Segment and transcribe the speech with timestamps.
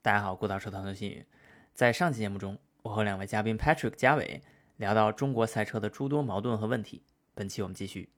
[0.00, 1.26] 大家好，孤岛车团的新宇。
[1.74, 4.40] 在上期节目中，我和两位嘉宾 Patrick、嘉伟
[4.76, 7.02] 聊到中国赛车的诸多矛盾和问题。
[7.34, 8.08] 本期我们继续。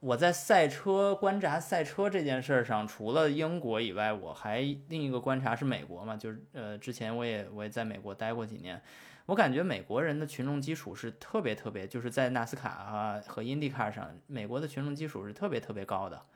[0.00, 8.80] 我在赛车观察赛车这件事儿上，除了英国以外，我还另一个观察是美国嘛，就是呃，之前我也我也在美国待过几年，
[9.24, 16.26] 我感觉美国人的群众基础是特别特别，就是在纳斯卡啊和 IndyCar 上，美国的群众基础是特别特别高的，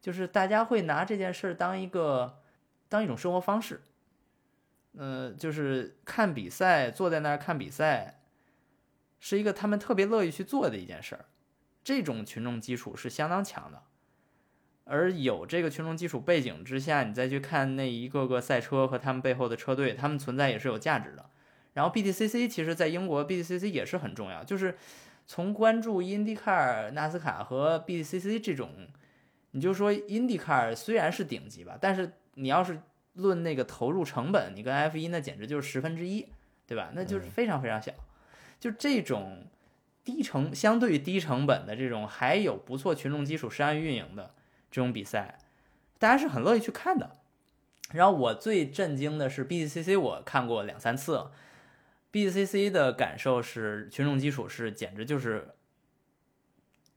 [0.00, 2.38] 就是大家会拿这件事儿当一个
[2.88, 3.82] 当一种生活方式。
[4.96, 8.20] 呃，就是看比赛，坐在那儿看比赛，
[9.18, 11.26] 是一个他们特别乐意去做的一件事儿。
[11.82, 13.82] 这种群众基础是相当强的，
[14.84, 21.28] 而有这个群众基础背景之下，你再去看那一个个赛车和他们背后的车队，他们存在也是有价值的。
[21.74, 24.44] 然后 BTCC 其实在英国，BTCC 也是很重要。
[24.44, 24.78] 就是
[25.26, 28.70] 从关注 IndyCar、纳斯卡和 BTCC 这种，
[29.50, 32.80] 你就说 IndyCar 虽然是顶级吧，但是你要是
[33.14, 36.28] 论那个投入成本，你跟 F 一那简直就是十分之一，
[36.66, 36.90] 对吧？
[36.94, 37.92] 那就是非常非常小。
[38.60, 39.46] 就这种
[40.04, 44.34] 低成相对于低成本的这种还有不错群众基础、商业运营的
[44.70, 45.38] 这种比赛，
[45.98, 47.18] 大家是很乐意去看的。
[47.92, 51.30] 然后我最震惊的是 BCC，我看过两三次
[52.10, 55.54] ，BCC 的感受是群众基础是简直就是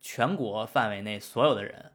[0.02, 1.92] 全国范围内所有的人，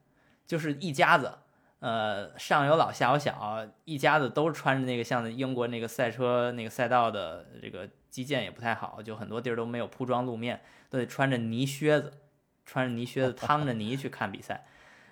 [0.47, 1.39] 就是一家子。
[1.83, 12.13] 呃，上有老下有小，一家子都穿着那个像英国那个赛车那个赛道的这个基建也不太好，就很多地儿都没有铺装路面，都得穿着泥靴子，
[12.65, 14.65] 穿着泥靴子 趟着泥去看比赛。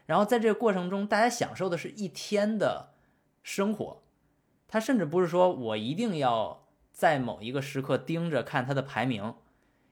[0.06, 2.90] 然后在这个过程中，大家享受的是一天的
[3.42, 4.02] 生活。
[4.68, 9.34] 他甚至不是说我一定要在某一个时刻盯着看他的排名，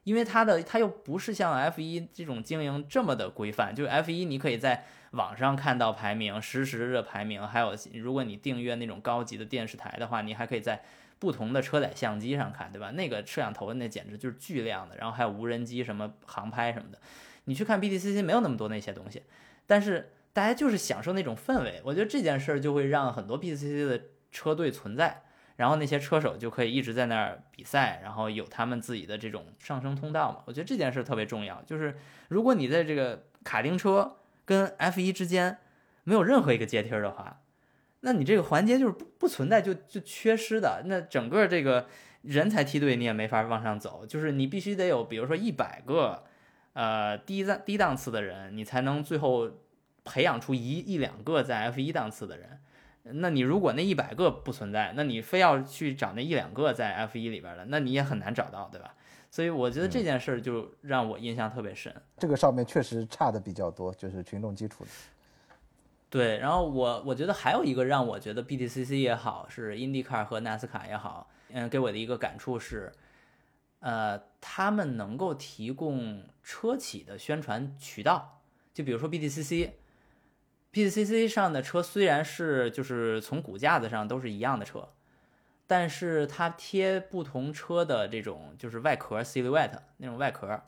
[0.03, 4.85] 因为它的它又不是像 F 一这种经营这么的规范，就是 F 一你可以在。
[5.13, 10.83] 网上看到排名，实时的排名，还有如果你订阅那种高级的电视台的话，你还可以在
[11.17, 12.91] 不同的车载相机上看，对吧？
[12.91, 16.99] 那个摄像头那简直就是巨亮的，然后还有无人机什么航拍什么的。
[17.45, 19.23] 你去看 BTCC 没有那么多那些东西，
[19.65, 21.81] 但是大家就是享受那种氛围。
[21.83, 23.99] 我觉得这件事儿就会让很多 BTCC 的
[24.31, 25.23] 车队存在，
[25.59, 30.43] 然后那些车手就可以一直在那儿比赛，然后有他们自己的这种上升通道嘛。
[30.47, 31.95] 我觉得这件事特别重要，就是
[32.27, 34.15] 如果你在这个卡丁车。
[34.49, 35.59] 跟 F 一之间
[36.05, 37.41] 没有任何一个阶梯的话，
[37.99, 40.81] 那你这个环节就是不不存在就就缺失的。
[40.85, 41.85] 那整个这个
[42.23, 46.23] 人才梯队你也没法往上走，就是你必须得有，比如说一百个
[46.73, 49.51] 呃低档低档次的人，你才能最后
[50.03, 52.59] 培养出一一两个在 F 一档次的人。
[53.03, 58.93] 那你如果那一百个不存在，那你非要去找那一两个在 F 一里边的，那你也很难找到，对吧？
[59.31, 61.93] 所以我觉得这件事儿就让我印象特别深。
[62.17, 64.89] 这个上面确实差的比较多，就是群众基础的。
[66.09, 72.91] 对，然后我我觉得还有一个让我觉得 BTCC 也好，是 IndyCar 和纳斯卡也好，嗯，给我的一个感触是，
[73.81, 78.41] 呃，他们能够提供车企的宣传渠道。
[78.73, 79.07] 就比如说
[80.73, 84.89] BTCC，BTCC 上的车虽然是就是从骨架子上都是一样的车。
[85.71, 90.59] 但是它贴不同车的这种就是外壳 silhouette 那种外壳，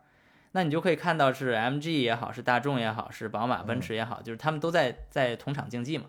[0.51, 6.05] 那你就可以看到是 MG 也好，是大众也好，是宝马、奔驰也好，就是他们都在在同场竞技嘛。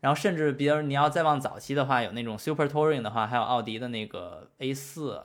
[0.00, 5.22] 然后甚至比如你要再往早期的话，有那种 Super Touring 的话，还有奥迪的那个 A 四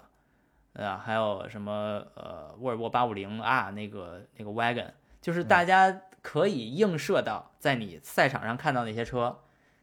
[0.74, 4.92] 啊，还有什么呃沃尔沃八五零 R 那个那个 wagon，
[5.22, 9.40] 就是大家可以映射到在你赛场上看到那些车。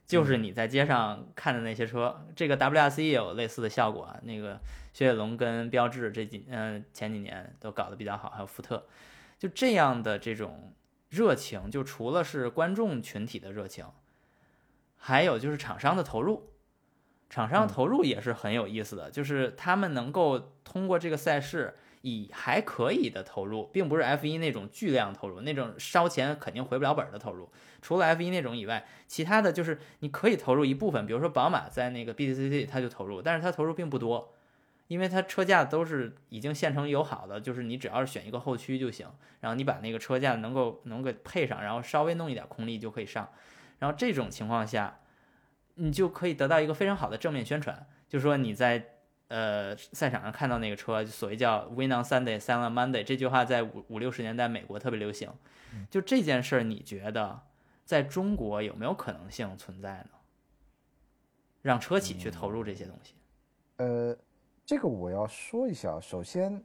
[0.07, 4.19] 就是你在街上看的那些车，这个 WRC 也有类似的效果啊。
[4.23, 4.59] 那个
[4.95, 8.87] 雪铁龙跟标致这几嗯前几年都搞得比较好，还有福特，
[9.39, 10.73] 就这样的这种
[11.11, 13.85] 热情，就除了是观众群体的热情，
[14.97, 16.55] 还有就是厂商的投入，
[17.29, 21.77] 厂商投入也是很有意思的，就是他们能够通过这个赛事。
[22.03, 27.51] 以还可以的投入，并不是 F 一那种巨量投入，那种烧钱肯定回不了本的投入。
[27.83, 34.33] 除了 F 一那种以外，其他的就是你可以投入一部分，比如说宝马在那个 BTCC 它就投入，但是它投入并不多，
[34.87, 39.09] 因为它车架都是已经现成友好的，就是你只要是选一个后驱就行，
[39.41, 43.29] 然后你把那个车架能够能够配上，然后稍微弄一点空力就可以上。
[43.81, 45.01] 然后这种情况下，
[45.75, 48.95] 你就可以得到一个非常好的正面宣传，就是说你在。
[49.29, 55.31] 呃，赛场上看到那个车，所谓叫 “Win on Sunday, Sell on Monday” 这句话，在五五六十年代美国特别流行。
[55.91, 57.39] 就这件事儿，你觉得
[57.85, 60.11] 在中国有没有可能性存在呢？
[61.61, 63.15] 让车企去投入这些东西？
[63.77, 64.17] 呃，
[64.65, 66.01] 这个我要说一下。
[66.01, 66.65] 首先，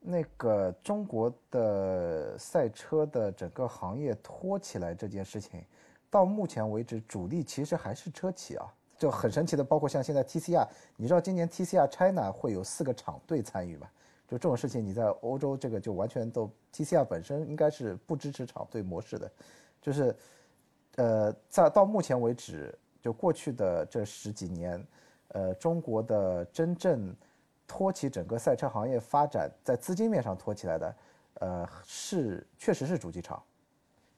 [0.00, 5.64] 那个中国的赛车的整个行业拖起来这件事情，
[6.10, 8.66] 到目前为止，主力其实还是车企啊。
[9.00, 13.88] 就很神奇的，包括像现在 TCR，你知道今年 TCR China 会有四个厂队参与吗？
[14.28, 19.32] 就这种事情，你在欧洲这个就完全都 TCR 本身应该是不支持厂队模式的，
[19.80, 20.14] 就是
[20.96, 24.86] 呃，在到目前为止，就过去的这十几年，
[25.28, 27.16] 呃，中国的真正
[27.66, 30.96] 托起整个赛车行业发展，在资金面上托起来的，
[31.40, 33.42] 呃，是确实是主机厂，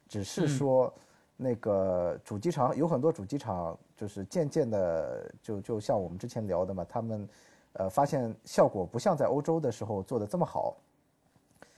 [0.08, 0.92] 只是说
[1.36, 7.28] 那个主机厂有很多主机厂，就是渐渐的就就像我们之前聊的嘛，他们。
[7.74, 10.76] 呃，发现效果不像在欧洲的时候做的这么好，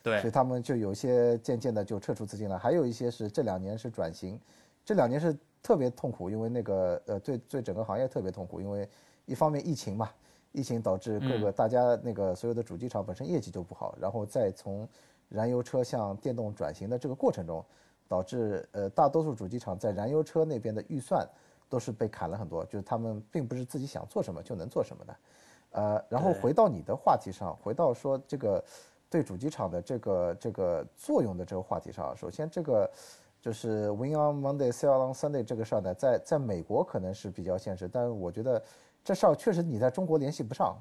[0.02, 2.58] 对，所以他们就有些渐渐的就撤出资金了。
[2.58, 4.36] 还有一些是这两年是转型，
[4.84, 8.88] 这两年是特别痛苦，因为那个呃，对对整个行业特别痛苦，因为
[9.24, 10.10] 一方面疫情嘛，
[10.50, 14.88] 疫情导致各个大家那个所有的主机厂本身业绩就不好，然后再从
[15.28, 17.64] 燃油车向电动转型的这个过程中，
[18.08, 21.24] 导致呃大多数主机厂在燃油车那边的预算
[21.68, 25.16] 都是被砍了很多，就是他们并不是自己想做什么就能做什么的。
[25.70, 28.64] 呃，然后回到你的话题上，回到说这个
[29.10, 32.88] 对主机厂的这个这个作用的这个话题上，首先这个
[33.40, 38.62] 就是 Win on Monday, Sell on Sunday 这个事儿呢，在在美国可能是比较现实，但是我觉得
[39.02, 40.76] 这事儿确实你在中国联系不上，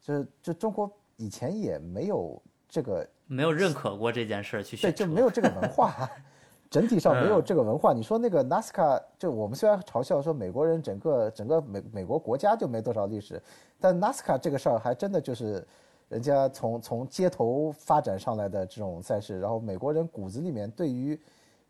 [0.00, 6.08] 就是就中国以前也没有这个没有认可过这件事儿去对，就没有这个文化。
[6.70, 7.94] 整体上没有这个文化。
[7.94, 13.42] 你说那个 NASCAR，就我们虽然嘲笑说美国人整个整个美美国国家就没多少历史，
[13.80, 15.66] 但 NASCAR 这个事儿还真的就是
[16.08, 21.18] 人家从从街头发展上来的这种赛事，然后美国人骨子里面对于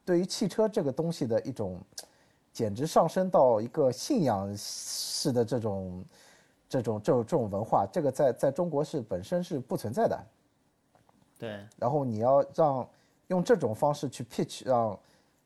[0.04, 1.78] 对于汽车这个东西的一种，
[2.52, 6.04] 简直上升到一个信仰式的这种
[6.68, 10.20] 这种这种这种文化，这个在在中国是本身是不存在的。
[11.38, 11.60] 对。
[11.76, 12.88] 然后你要让。
[13.28, 14.98] 用这种方式去 pitch 让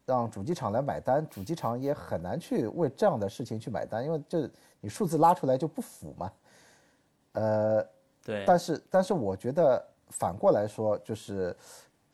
[0.05, 4.50] 让主机厂来买单，主机厂也很难去为这样的事情去买单，因为这
[4.81, 6.32] 你数字拉出来就不符嘛。
[7.32, 7.87] 呃，
[8.25, 8.44] 对。
[8.44, 11.56] 但是但是我觉得反过来说，就是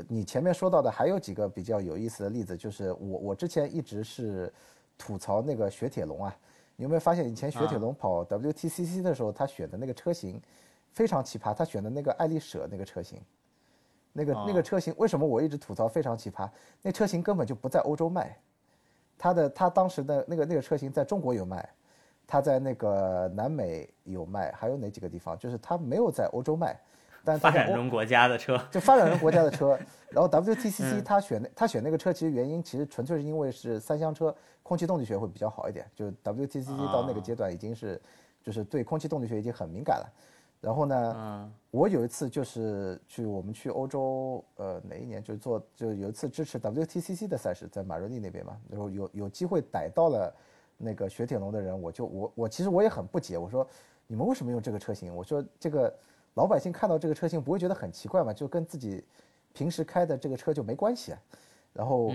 [0.07, 4.53] 你前面说到的还有几个比较有意思的例子，就是我我之前一直是
[4.97, 6.37] 吐槽那个雪铁龙啊，
[6.77, 10.41] 你有没有发现以前雪铁龙跑 WTCC 的时候，他选的那个车型
[10.93, 13.21] 非常奇葩，他选的那个爱丽舍那个车型。
[14.13, 16.49] 那个那个车型为什么我一直吐槽非常奇葩？
[16.83, 18.37] 那车型根本就不在欧洲卖，
[19.17, 21.69] 它的它当时的那个那个车型在中国有卖，
[22.27, 25.39] 它在那个南美有卖，还有哪几个地方？
[25.39, 26.79] 就是它没有在欧洲卖，
[27.25, 29.79] 但发展中国家的车就发展中国家的车。
[30.11, 35.85] 然后 WTCC 他选那他选那个车，其实原因其实纯粹是因为是三厢车，空气动力学会比较好一点。
[35.95, 38.01] 就 WTCC 到那个阶段已经是
[38.43, 40.13] 就是对空气动力学已经很敏感了。
[40.61, 50.35] 然后呢，我有一次就是去我们去欧洲，呃，哪一年就做就有一次支持 WTCC 的赛事，在马瑞利那边嘛，然后有有机会逮到了
[50.77, 53.65] 那个雪铁龙的人，我就我我其实我也很不解，我说
[54.09, 55.15] 你们为什么用这个车型？
[55.15, 55.95] 我说这个
[56.35, 58.33] 老百姓看到这个车型不会觉得很奇怪吗？
[58.33, 59.05] 就跟自己
[59.53, 61.23] 平时开的这个车就没关系啊。
[61.73, 62.13] 然后，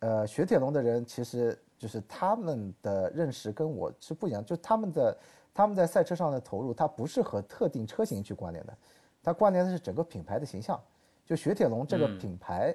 [0.00, 5.16] 呃，雪铁龙的人其实就是他们的认识跟我是不一样，就他们的。
[5.54, 8.76] 他们在赛车上的投入，它不是和特定车型去关联的，
[9.22, 10.80] 它关联的是整个品牌的形象。
[11.26, 12.74] 就雪铁龙这个品牌，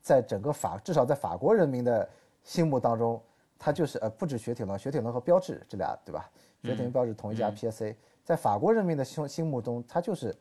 [0.00, 2.08] 在整个法至少在法国人民的
[2.42, 3.20] 心目当中，
[3.58, 6.30] 它就是呃不止雪铁龙，雪铁龙和标致这俩对吧？
[6.62, 7.94] 雪铁龙标致同一家 PSA，
[8.24, 10.34] 在法国人民的心心目中，它就是，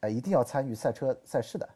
[0.00, 1.68] 呃一定要参与赛车赛事的。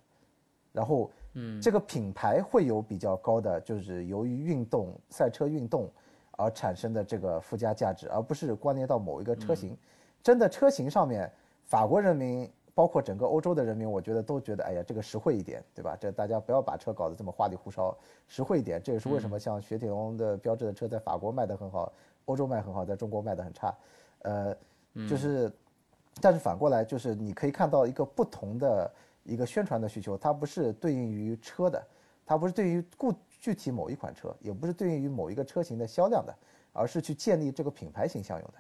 [0.73, 5.91] 然后，嗯，这个品牌会有比较高的，就是由于运动赛车运动。
[6.37, 9.77] 而产生的这个附加价值，而不是关联到某一个车型。
[10.23, 11.31] 真的车型上面，
[11.65, 15.97] 法国人民包括整个欧洲的人民，我觉得都觉得，哎呀，这个实惠一点，对吧？
[15.99, 18.83] 这大家不要把车搞得这么花里胡哨，实惠一点。
[18.83, 21.93] 这也是为什么像雪铁龙的标志的车在法国卖得很好，
[22.27, 23.75] 欧洲卖很好，在中国卖得很差。
[24.23, 24.57] 呃，
[25.09, 25.51] 就是，
[26.21, 31.83] 但是反过来就是你可以看到一个不同的一个宣传的需求，它不是对应于车的，
[32.27, 33.15] 它不是对于固。
[33.39, 36.35] 具体某一款车，也不是对应于某一个车型的销量的，
[36.73, 38.55] 而是去建立这个品牌形象用的。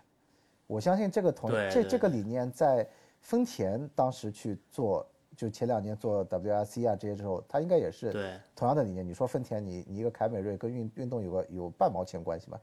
[0.66, 2.88] 我相信这个同这这个理念在
[3.20, 5.06] 丰田当时去做，
[5.36, 9.06] 就前两年做 WRC 啊这些之后，它应该也是同样的理念。
[9.06, 12.60] 你说丰田，你你一个凯美瑞跟运运动有个有半毛钱关系吗？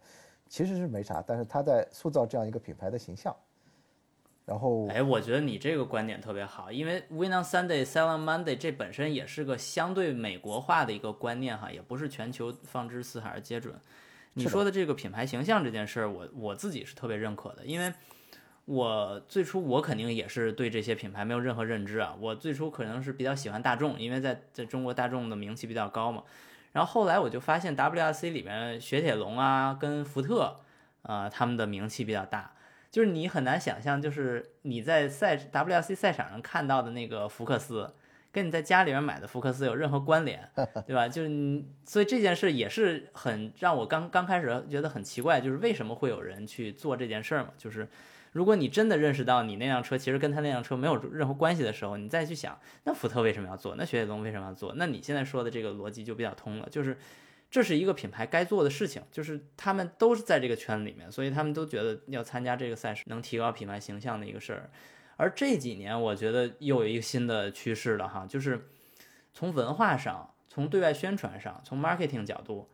[0.50, 3.36] 其实是没啥，但是它在塑造这样一个品牌的形象。
[4.45, 13.73] 然后，哎，我觉得你这个观点特别好，因为 Win on Sunday, Sell on Monday 这本身也是个相对美国化的一个观念哈，也不是全球放之四海而皆准。
[14.33, 17.93] 你说的这个品牌形象这件事儿，我我自己是特别认可的，因为
[18.65, 26.23] 我最初我肯定也是对这些品牌没有任何认知啊，我最初可能是比较喜欢大众，因为在在中国大众的名气比较高嘛。
[26.73, 30.59] 然后后来我就发现 WRC 里面雪铁龙啊跟福特。
[31.05, 32.53] 呃，他们的名气比较大。
[32.93, 37.91] 就是你很难想象，就是你在赛 WRC 赛场上看到的那个福克斯，
[38.31, 40.47] 跟你在家里面买的福克斯有任何关联，
[40.85, 41.07] 对吧？
[41.07, 47.50] 就是你，所以这件事也是很让我刚刚开始觉得很奇怪，就是为什么会有人去做这件事儿嘛？
[47.57, 47.89] 就是
[48.33, 53.73] 如果你真的认识到你那辆车其实跟他那辆车没有任何关系的时候，你再去想，那福特为什么要做？
[53.75, 54.71] 那雪铁龙为什么要做？
[54.75, 56.95] 那你现在说的这个逻辑就比较通了，就是。
[57.53, 64.72] 这是一个品牌该做的事情，就是他们都是在这个圈里面，所以他们都觉得要参加这个赛事能提高品牌形象的一个事儿。
[65.17, 68.69] 而这几年，我觉得又有一个新的趋势了哈，就是
[69.36, 72.72] 从文化上、从对外宣传上、从 marketing 角度，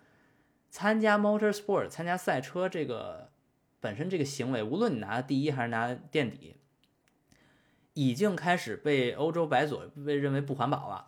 [0.69, 3.31] 参加 motorsport、参加赛车这个
[3.81, 6.55] 本身这个行为，无论你拿第一还是拿垫底，
[7.95, 11.07] 已经开始被欧洲白左被认为不环保了。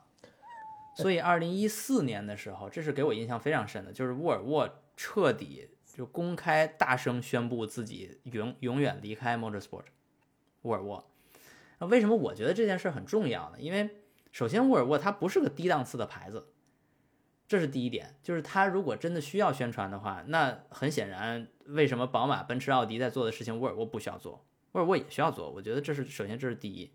[0.94, 9.86] 所以，二零一四年的时候，这是给我印象非常深的，就是沃尔沃彻底就公开大声宣布自己永永远离开 Motorsport。
[10.64, 11.10] 沃尔沃，
[11.80, 13.58] 那为什么我觉得这件事很重要呢？
[13.58, 13.90] 因为
[14.32, 16.50] 首先，沃尔沃它不是个低档次的牌子，
[17.48, 18.16] 这是第一点。
[18.22, 24.46] 就是它如果真的需要宣传的话，那很显然，为什么宝马、奔驰、奥迪在做的事情，沃尔沃不需要做？
[24.74, 25.50] 沃尔沃也需要做。
[25.50, 26.92] 我觉得这是首先，这是第一。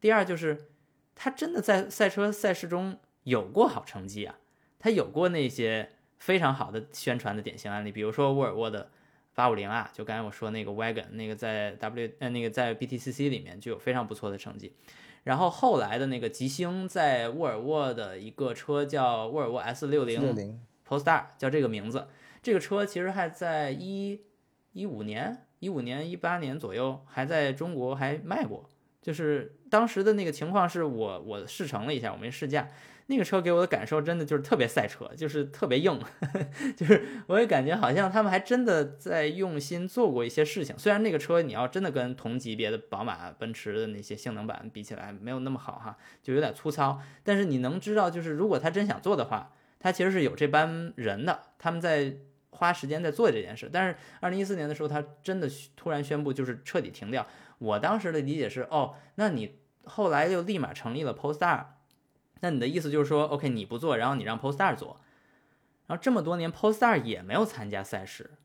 [0.00, 0.68] 第二就是，
[1.14, 2.98] 它真的在赛车赛事中。
[3.24, 4.38] 有过好成绩啊，
[4.78, 8.90] 他有过那些非常好的宣传的典型案例，比如说沃尔沃的
[9.34, 14.74] 八五零啊，就刚才我说那个 wagon，那个在 W 呃那个在 BTCC 里面就有非常不错的成绩。
[15.24, 20.58] 然后后来的那个吉星在沃尔沃的一个车叫沃尔沃 S 六零
[20.88, 22.08] Polestar，叫这个名字。
[22.42, 24.22] 这个车其实还在一
[24.72, 28.68] 一五年、一五年、一八年左右还在中国还卖过，
[29.02, 32.66] 就是当时的那个情况是我我试乘了一下，我没试驾。
[33.10, 36.00] 那个车给我的感受真的就是特别赛车，就是特别硬，
[36.76, 40.78] 就是我也感觉好像他们还真的在用心做过一些事情。
[40.78, 47.00] 虽然那个车你要真的跟同级别的宝马、奔驰的那些性能版比起来没有那么好哈，就有点粗糙。
[47.24, 52.14] 但是你能知道，就是如果他真想做的话，他其实是有这班人的，他们在
[52.50, 53.68] 花时间在做这件事。
[53.72, 57.26] 但是二零一四年的时候，他真的突然宣布就是彻底停掉。
[57.58, 61.64] 我当时的理解是，哦，那你后来就立马成立了 Polestar。
[62.42, 64.98] 那你的意思就是说，OK，你不做，然后你让 Polestar 做，
[65.86, 68.38] 然后这么多年 Polestar 也没有参加赛事，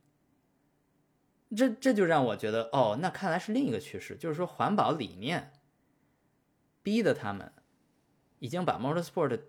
[1.55, 5.53] 这这就让我觉得，哦，那看来是另一个趋势，就是说环保理念
[6.83, 7.53] 逼的他们
[8.39, 9.39] 已经把 Motorsport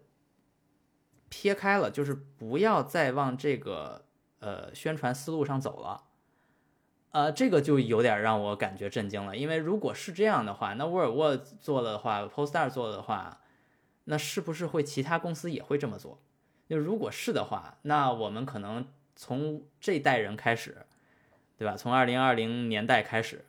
[1.28, 4.04] 撇开了，就是不要再往这个
[4.38, 6.04] 呃宣传思路上走了，
[7.10, 13.40] 呃，这个就有点让我感觉震惊了，因为如果是这样的话，那沃尔沃做了的话，Polestar 做的话。
[14.08, 16.20] 那是不是会其他公司也会这么做？
[16.68, 20.84] 就如果是的话，那我们可能从这代人开始，
[21.56, 21.76] 对吧？
[21.76, 23.44] 从二零二零年代开始，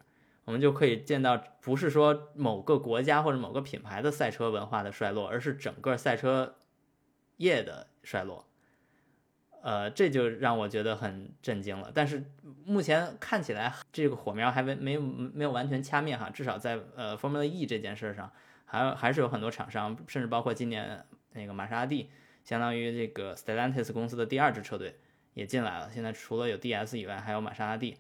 [0.46, 6.58] 我们就可以见到，不是说某个国家或者某个品牌的赛车文化的衰落，而是整个赛车
[7.38, 8.46] 业的衰落。
[9.64, 11.92] 呃，这就让我觉得很震惊了。
[11.94, 12.24] 但是
[12.66, 18.32] 目前看起来，这个火苗还没没没有完全掐灭哈，至少在呃 Formula E 这件事上。
[18.70, 22.10] 还还是有很多厂商，甚至包括今年那个玛莎拉蒂，
[22.44, 24.98] 相当于这个 Stellantis 公司的第二支车队
[25.34, 25.90] 也进来了。
[25.90, 27.98] 现在除了有 DS 以外，还有玛莎拉蒂。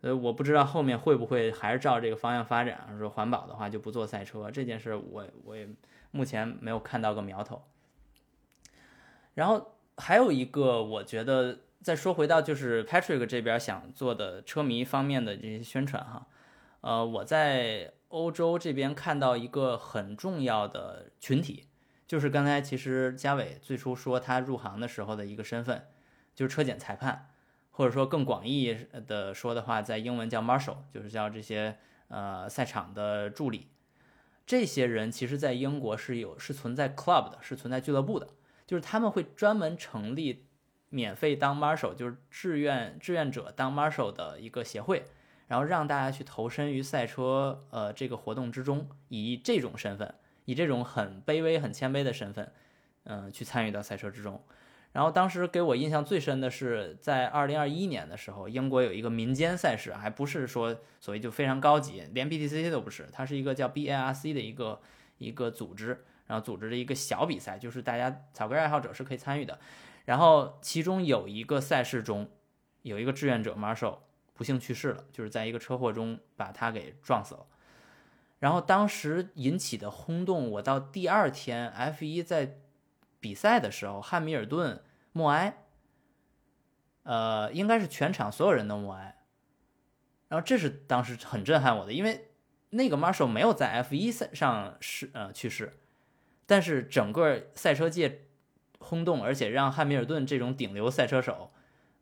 [0.00, 5.68] 呃，我不知道后面会不会还是照这个方向发展，说环保的话就不做赛车这件事，我我也
[6.10, 7.62] 目前没有看到个苗头。
[9.34, 16.26] 然后还有一个，我觉得再说回到就是 Patrick 这边想做的车迷方面的这些宣传哈，
[16.80, 17.92] 呃，我在。
[18.08, 21.66] 欧洲这边看到一个很重要的群体，
[22.06, 25.86] 就是刚才其实嘉伟最初说他入行的时候的一个身份，
[26.34, 27.30] 就是车检裁判，
[27.70, 31.76] 或者说更广义的说的话，在英文叫 marshal，就是叫这些
[32.08, 33.68] 呃赛场的助理。
[34.46, 38.28] 这些人其实，在英国是有是存在 club 的，是存在俱乐部的，
[38.66, 40.46] 就是他们会专门成立
[40.88, 45.04] 免费当 marshal，就是志愿志愿者当 marshal 的一个协会。
[45.48, 50.14] 然后让大家去投身于赛车，呃，这个活动之中，以这种身份，
[50.44, 52.52] 以这种很卑微、很谦卑的身份，
[53.04, 54.42] 嗯，去参与到赛车之中。
[54.92, 64.80] 然后当时给我印象最深的是，在二零二一年的时候，英国有一个民间赛事，还不是说所谓就非常高级，连 BTCC 都不是，它是一个叫 BARC 的一个
[65.18, 69.58] 一个组织，然后组织的一个小比赛，就是大家草根爱好者是可以参与的。
[70.06, 72.28] 然后其中有一个赛事中，
[72.82, 73.98] 有一个志愿者 Marshall。
[74.38, 77.44] 不幸去世了，就是在一个车祸中把他给撞死了。
[78.38, 82.60] 然后当时引起的轰动，我到第二天 F 一在
[83.18, 84.80] 比赛的时候，汉密尔顿
[85.10, 85.64] 默哀，
[87.02, 89.18] 呃，应该是全场所有人都默哀。
[90.28, 92.30] 然后这是当时很震撼我的，因为
[92.70, 95.76] 那个 Marshall 没有在 F1 赛上是呃去世，
[96.46, 98.28] 但是整个赛车界
[98.78, 101.50] 轰动，而且让汉密尔顿这种顶流赛车手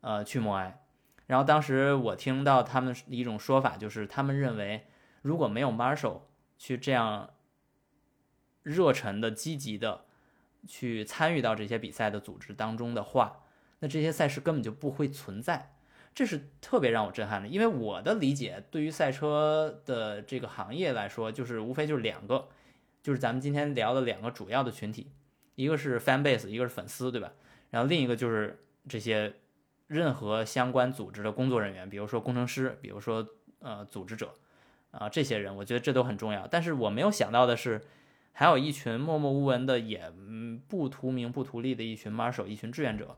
[0.02, 0.82] 呃去默哀。
[1.26, 4.86] 然后当时我听到他们一种说法，就是他们认为
[5.22, 6.20] 如果没有 Marshall
[6.56, 7.30] 去这样
[8.62, 10.04] 热忱的、积极的
[10.66, 13.44] 去参与到这些比赛的组织当中的话，
[13.80, 15.72] 那这些赛事根本就不会存在。
[16.14, 22.48] 这是特别让我震撼的，因为我的理解对于赛车的这个行业来说，就是无非就是两个，
[23.02, 25.12] 就是咱们今天聊的两个主要的群体，
[25.56, 27.32] 一个是 fan base，一个是粉丝，对吧？
[27.68, 29.34] 然后另一个就是这些
[29.86, 33.26] 任何相关组织的工作人员，比如说工程师，比如说
[33.60, 34.34] 呃组织者
[34.90, 36.46] 啊这些人，我觉得这都很重要。
[36.46, 37.82] 但是我没有想到的是，
[38.32, 40.12] 还有一群默默无闻的，也
[40.68, 43.16] 不图名不图利的一群 marshal，一群志愿者。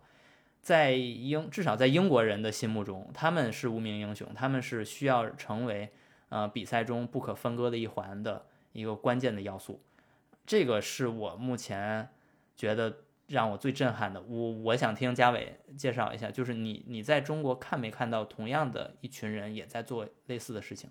[0.60, 5.90] 在英至少在英国人的心目中，他们是无名英雄，他们是需要成为
[6.28, 9.80] 呃比赛中不可分割的一环的一个关键的要素。
[10.44, 12.10] 这个是我目前
[12.56, 12.98] 觉得
[13.28, 14.20] 让我最震撼的。
[14.22, 20.90] 我我想听嘉伟介绍一下，就是你你在中国看没看到同样的一群人也在做类似的事情？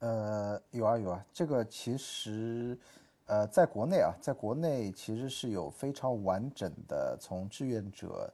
[0.00, 2.78] 呃，有啊有啊，这个其实
[3.24, 8.30] 呃在国内啊，在国内其实是有非常完整的从志愿者。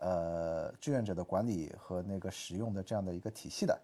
[0.00, 3.80] 呃，志愿者的管理和那个使用的这样的一个体系的，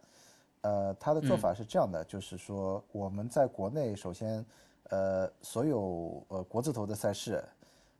[0.61, 4.47] 呃，他的做法是这样的，就是说我们在国内首先，
[4.90, 7.43] 呃，所有呃国字头的赛事，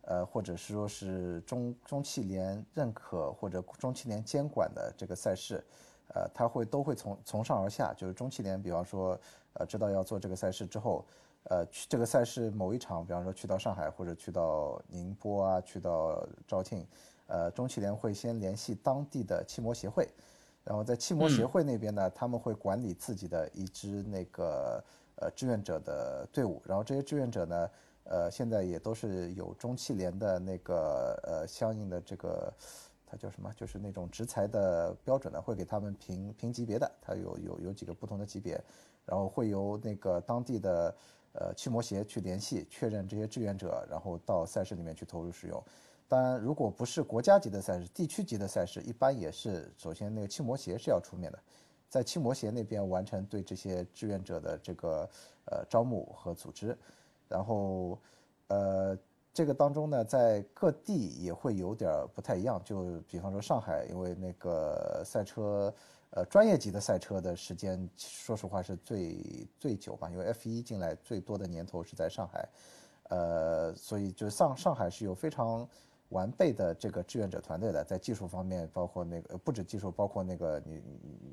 [0.07, 5.65] 呃，或者是说是中中汽联认可或者中汽联监管的这个赛事，
[6.15, 9.19] 呃，他会都会从从上而下，就是中汽联，比方说，
[9.55, 11.05] 呃，知道要做这个赛事之后，
[11.45, 16.87] 呃，去这个赛事某一场，比方说去到上海或者去到宁波啊，去到肇庆。
[17.27, 20.07] 呃，中汽联会先联系当地的汽摩协会，
[20.63, 24.85] 然后在汽摩协会那边呢，他们会管理自己的一支那个
[25.17, 27.71] 呃志愿者的队伍，然后这些志愿者呢，
[28.05, 32.53] 呃，现在也都是有中汽联的那个呃相应的这个，
[33.07, 33.53] 它叫什么？
[33.57, 38.62] 就是那种执裁的标准呢，会给他们评评级别的，它有有有几个不同的级别，
[39.07, 40.95] 然后会由那个当地的
[41.33, 45.62] 呃汽摩协去联系确认这些志愿者，然后到赛事里面去投入使用。
[46.07, 51.38] 当然，如果不是国家级的赛事，地区级的赛事，一般也是首先那个汽摩协是要出面的，
[51.88, 55.09] 在汽摩协那边完成对这些志愿者的这个
[55.47, 56.77] 呃招募和组织，
[57.29, 57.99] 然后
[58.49, 58.99] 呃
[59.33, 65.75] 这个当中呢，在各地也会有点不太一样，就比方说上海，因为那个赛车
[66.11, 72.49] 呃专业级的赛车的时间，说实话是最最久吧，因为 F 一进来最多的年头是在上海，
[73.11, 75.69] 呃，所以就上上海是有非常。
[76.11, 80.81] 完备的这个志愿者团队的，在技术方面，包括那个不止技术，包括那个你，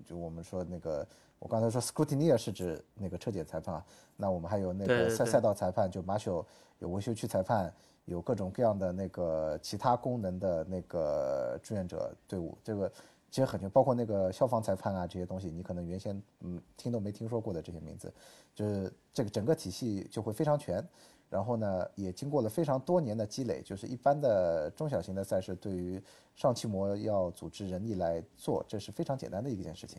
[0.06, 1.08] 就我们说那个，
[1.40, 3.84] 我刚才说 scrutineer 是指那个车检裁判，
[4.16, 6.44] 那我们还有那个赛赛道裁判，就马修
[6.80, 7.72] 有维修区裁判，
[8.06, 12.92] 有各种各样的那个其他功能的那个志愿者队伍，这个
[13.30, 18.12] 其实很全，包括那个消防裁判啊这些东西，你可能原先嗯听都没听说过的这些名字，
[18.56, 20.84] 就是这个整个体系就会非常全。
[21.32, 26.04] 然后呢，也经过了非常多年的积累，就是一般的中小型的赛事，对于
[26.36, 29.98] 上汽摩要组织人力来做，这是非常简单的一件事情。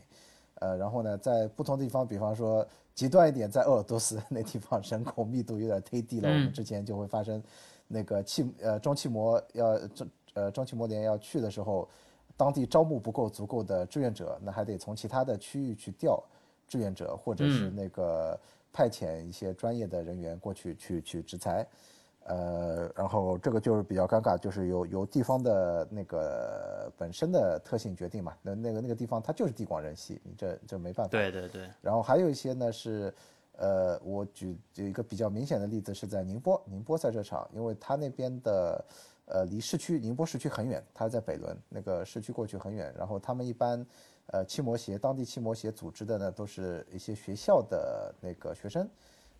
[0.59, 7.41] 呃，然后呢，在不同地方，比方说极端一点，在鄂尔多斯 那地方人口密度有点忒低了，我们之前就会发生
[7.87, 11.89] 那个汽呃中汽摩要中呃中汽摩联要去的时候，
[12.37, 16.23] 当地招募不够足够的志愿者，那还得从其他的区域去调
[16.67, 18.39] 志愿者，或者是那个。
[18.73, 21.65] 派遣一些专业的人员过去去去执裁，
[22.25, 28.33] 呃，然后这个就是比较尴尬，就是由由地方的那个本身的特性决定嘛。
[28.41, 31.11] 那那个那个地方它就是地广人稀，你这这没办法。
[31.11, 31.69] 对对对。
[31.81, 33.13] 然后还有一些呢是，
[33.57, 38.85] 呃，我举有一个比较明显的例子是在宁波宁波赛车场，因为它那边的
[39.27, 43.85] 呃离市区宁波市区很远，它在北仑，那个市区过去很远，然后他们一般。
[44.27, 48.89] 呃，汽摩协当地汽摩协组织的呢，都是一些学校的那个学生，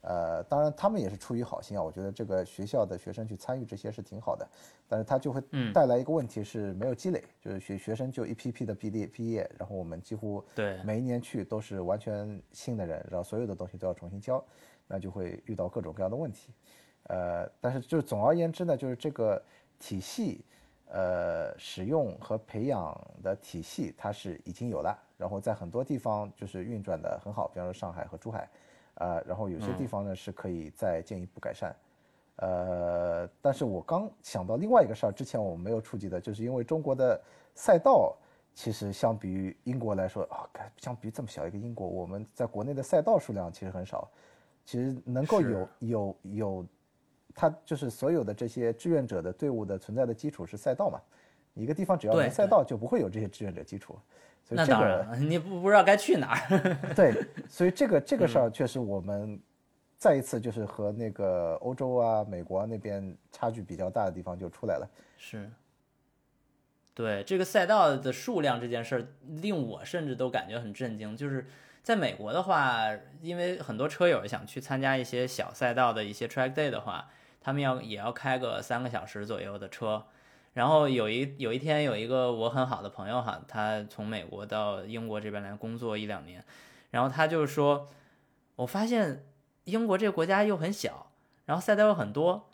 [0.01, 4.47] 呃，当然他们也是出于好心啊，我觉得这个学校的学生去参与这些是挺好的，
[4.87, 5.41] 但是他就会
[5.73, 14.43] 带来一个问题是没有积累，就是学学生就一批批的毕业毕业，然后我们几乎对每一年去都是完全新的人，然后所有的东西都要重新教，
[14.87, 16.51] 那就会遇到各种各样的问题，
[17.03, 19.41] 呃，但是就是总而言之呢，就是这个
[19.79, 20.43] 体系。
[20.93, 28.47] 呃，使用和培养的体系它是已经有了，然后在很多地方就是运转的很好，比方说上海和珠海，
[28.95, 31.75] 呃，然后有些地方呢是可以再进一步改善，
[32.35, 37.19] 呃，但是我刚想到另外一个事儿，之前我们没有触及的，就是因为中国的
[37.55, 38.15] 赛道
[38.53, 44.07] 其实相比于英国来说啊，相比于这么小一个英国，我们在国内的赛道数量其实很少。
[44.65, 46.65] 其实能够有有有，
[47.33, 50.99] 它就是所有的这些志愿者的队伍的存在的基础是赛道嘛。
[51.53, 53.97] 一个地方只要没赛道，就不会有这些志愿者基础。
[54.43, 56.77] 所以这个你不不知道该去哪儿。
[56.95, 59.39] 对，所以这个这个事儿确实我们
[59.97, 64.89] 再一次就是和那个欧洲啊、美国那边差距比较大的地方就出来了。
[65.17, 65.49] 是。
[66.95, 69.07] 对这个赛道的数量这件事儿，
[69.41, 71.15] 令我甚至都感觉很震惊。
[71.15, 71.47] 就是
[71.81, 72.87] 在美国的话，
[73.21, 77.09] 因为很多车友想去参加一些小赛道的一些 track day 的话，
[77.43, 80.03] 他们要也要开个三个小时左右的车。
[80.53, 86.43] 然后有一有一天，有一个我很好的朋友哈，他从美国到英国这边来工作一两年，
[86.91, 87.89] 然后他就说，
[88.55, 89.25] 我发现
[89.65, 91.11] 英国这个国家又很小，
[91.45, 92.49] 然后赛道又很多，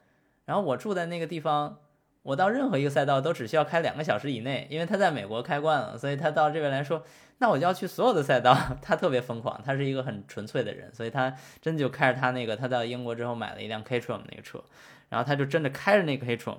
[0.46, 1.78] 然后我住在那个地方。
[2.22, 7.02] 我到任何一个赛道都只需要开两个小时以内，因为他在美国开惯了，所以他到这边来说，
[7.40, 8.56] 那我就要去所有的赛道。
[8.82, 14.64] 他特别疯狂，他是一个很纯粹的人，所以他真就开着他那个，他到英国之后买了一辆 K-tron 那个车，
[15.10, 16.58] 然后他就真的开着那个 K-tron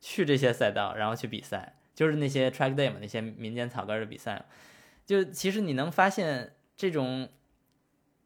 [0.00, 4.44] 去这些赛道，然后去比赛，就是那些 track day 嘛，那些民间草根的比赛。
[5.04, 7.28] 就其实你能发现这种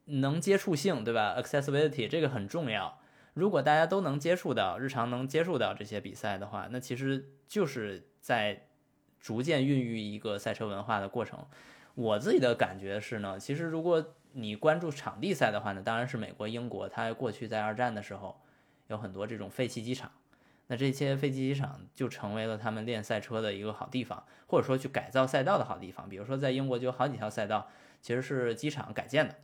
[0.07, 2.99] 能接触性，对吧？accessibility 这个很重要。
[3.35, 8.67] 如果大家都能接触到日常能接触到这些比赛的话，那其实就是在
[9.21, 11.47] 逐渐孕育一个赛车文化的过程。
[11.95, 18.41] 我自己的感觉是呢，其实如果你关注场地赛的话呢，当然是美国、英国，它过去在二战的时候
[18.89, 20.11] 有很多这种废弃机场，
[20.69, 26.09] 那这些废弃机场就成为了他们练赛车的一个好地方，或者说去改造赛道的好地方。
[26.09, 27.69] 比如说在英国就有好几条赛道
[28.01, 29.35] 其实是机场改建的，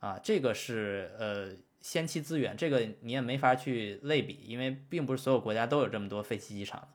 [0.00, 1.56] 啊，这个是呃。
[1.84, 6.88] 先期资源，这个你也没法去类比，因为并不是所有国家都有这么多废弃机场。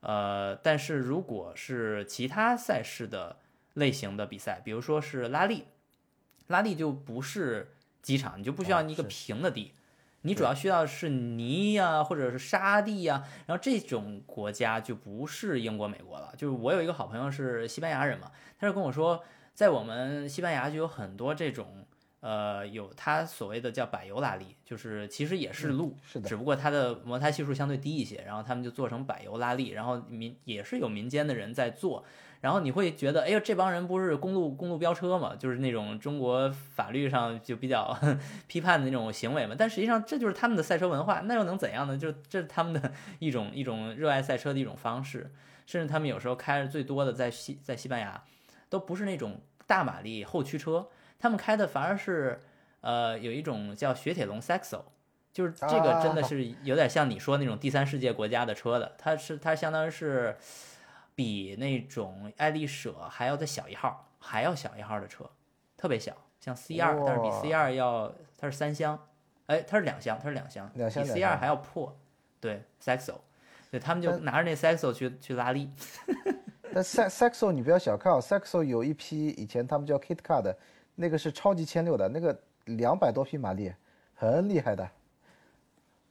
[0.00, 3.36] 呃，但是如果是其他赛事的
[3.78, 5.64] 类型的比赛，比如说是拉力，
[6.48, 9.72] 拉力就不是机场，你就不需要一个平的地，
[10.22, 13.24] 你主要需要是泥呀，或者是沙地呀。
[13.46, 16.34] 然后这种国家就不是英国、美国了。
[16.36, 21.86] 就是我有一个好朋友是西班牙人嘛，他就跟我说，在我们西班牙就有很多这种。
[22.20, 32.04] 呃，有它所谓的叫柏油拉力，就是其实也是路，是的，只不过它的摩擦系数相对低一些，然后他们就做成柏油拉力，然后民也是有民间的人在做，
[32.40, 37.98] 然后你会觉得，哎呦，这帮人不是公路公路飙车嘛，就是那种中国法律上就比较
[38.46, 41.98] 批判的那种行为嘛，但实际上这就是他们的赛车文化，那又能怎样呢？
[41.98, 45.32] 就这是他们的一种一种热爱赛车的一种方式，
[45.66, 48.22] 甚至他们有时候开的最多的在西在西班牙，
[48.68, 50.88] 都不是那种大马力后驱车。
[51.18, 52.40] 他们开的反而是，
[52.80, 54.82] 呃，有一种叫雪铁龙 Saxo，
[55.32, 60.36] 就是这个真的是有点像你说那种第三世界国家的车的，它是它相当于是
[61.18, 65.28] 比那种爱丽舍还要再小一号，还要小一号的车，
[65.76, 68.96] 特别小，像 C 二，但是比 C 二要它是三厢，
[69.46, 71.92] 哎，它是两厢，它是两厢，比 C 二还要破，
[72.40, 73.14] 对 Saxo，
[73.68, 75.68] 对他们就拿着那 Saxo 去去拉力。
[76.72, 80.56] 但 Saxo 你不要小看哦，Saxo 有一批以前他们叫 Kit Car 的。
[81.00, 83.72] 那个是超级千六的，那个两百多匹马力，
[84.14, 84.88] 很厉害的。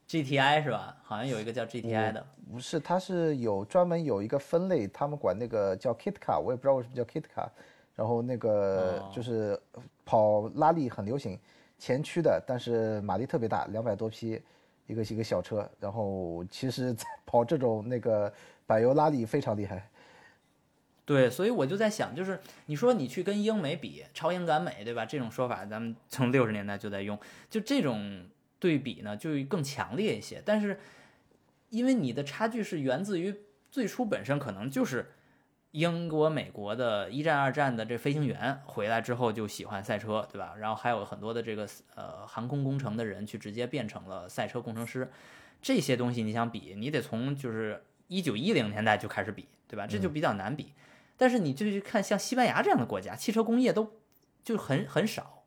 [0.08, 0.96] GTI 是吧？
[1.02, 2.26] 好像有一个叫 GTI 的。
[2.50, 7.46] 不是，它是有专门有一个分类，他们管那个叫 Kit Car，我也不知道为什么叫 Kit Car。
[7.94, 9.60] 然后那个就是
[10.04, 11.38] 跑拉力很流行，
[11.78, 14.40] 前驱的，但是马力特别大，两百多匹，
[14.86, 15.68] 一个一个小车。
[15.78, 18.32] 然后其实跑这种那个
[18.66, 19.86] 柏油拉力非常厉害。
[21.04, 25.04] 对，所以我就在想，就是你说你去跟英美比，超英赶美，对吧？
[25.04, 27.18] 这种说法咱们从六十年代就在用，
[27.50, 28.24] 就这种
[28.58, 30.42] 对比呢，就更强烈一些。
[30.44, 30.78] 但是，
[31.70, 33.34] 因为你的差距是源自于
[33.70, 35.12] 最初本身可能就是
[35.72, 40.54] 英国、美国的一战、二战的这飞行员回来之后就喜欢赛车，对吧？
[40.58, 45.10] 然后还有很多的这个呃航空工程的人去直接变成了赛车工程师，
[45.60, 49.86] 这些东西你想比，你得从就是一九一零年代就开始比，对吧？
[49.86, 50.72] 这就比较难比。
[51.18, 53.92] 但是你就去看像西班牙这样的国家，汽车工业都
[54.42, 55.37] 就很很少，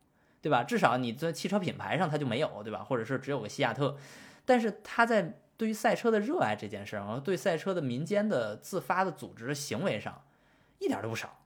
[0.42, 0.64] 对吧？
[0.64, 2.84] 至少你在汽车品牌上它就没有，对吧？
[2.84, 3.96] 或者是只有个西亚特，
[4.44, 10.24] 但是他在对于赛车的热爱这件事儿和对赛车的民间的自发的组织行为上，
[10.80, 11.38] 一点都不少。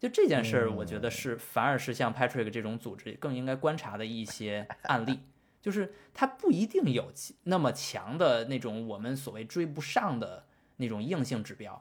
[0.00, 5.20] 就这件事儿，我觉得是反而是像 Patrick 这种组织更应该观察的一些案例，
[5.60, 7.12] 就是它不一定有
[7.44, 10.44] 那么强的那种我们所谓追不上的
[10.78, 11.80] 那种硬性指标。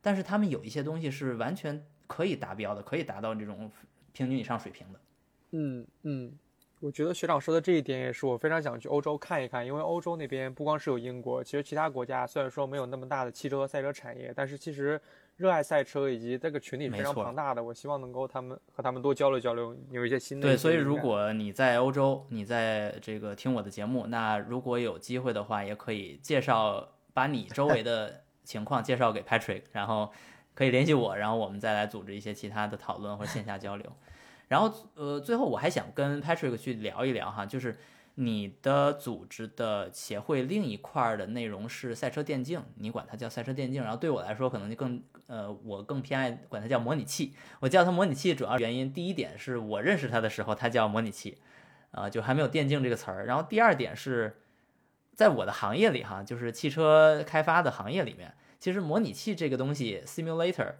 [0.00, 3.70] 但是他们有一些东西是完全可以达标的，可以达到这种
[4.12, 5.00] 平均以上水平的。
[5.52, 6.32] 嗯嗯，
[6.80, 15.00] 我觉得学长说的这一点也是我非常想去欧洲看一看，因为欧洲那边不光是有英国，其实其他国家虽然说没有那么大的汽车和赛车产业，但是其实
[15.36, 17.62] 热爱赛车以及这个群体非常庞大的。
[17.62, 20.48] 我希望能够他们和他们多交流交流，有一些新的。
[20.48, 30.10] 对，所以如果你在欧洲，你在这个听我的节目，那如果有机会的话，也可以介绍把你周围的 情况介绍给 Patrick，然后
[30.54, 33.92] 可以联系我，然后我们再来组织一些其他的讨论或者线下交流。
[34.50, 37.78] 然后，呃，最后我还想跟 Patrick 去聊一聊哈，就是
[38.16, 43.80] 你的组织的协会另一块的内容是赛车电竞，你管它叫赛车电竞。
[43.80, 47.32] 然后对我来说，可能就更，呃，我更偏爱管它叫模拟器。
[47.60, 51.38] 我叫它模拟器主要原因，第一点是我认识它的时候，它叫模拟器，
[51.92, 53.26] 啊，就还没有电竞这个词儿。
[53.26, 54.40] 然后第二点是
[55.14, 60.72] 在我的行业里哈，就是汽车开发的行业里面，其实模拟器这个东西，simulator。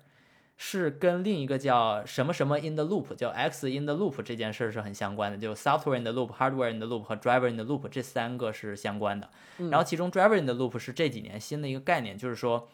[0.63, 6.87] 是跟另一个叫什么什么 in the loop，叫 X in the loop 这件事是很相关的，就 software in the loop、hardware in the
[6.87, 9.31] loop 和 driver in the loop 这三个是相关的。
[9.71, 12.69] 然后其中 driver in the loop 是这几年新的一个概念，就是说，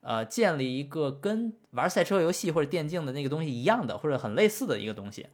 [0.00, 5.26] 呃，建立一个跟玩赛车游戏或者电竞的那个东西一样的或者很类似的一个东西。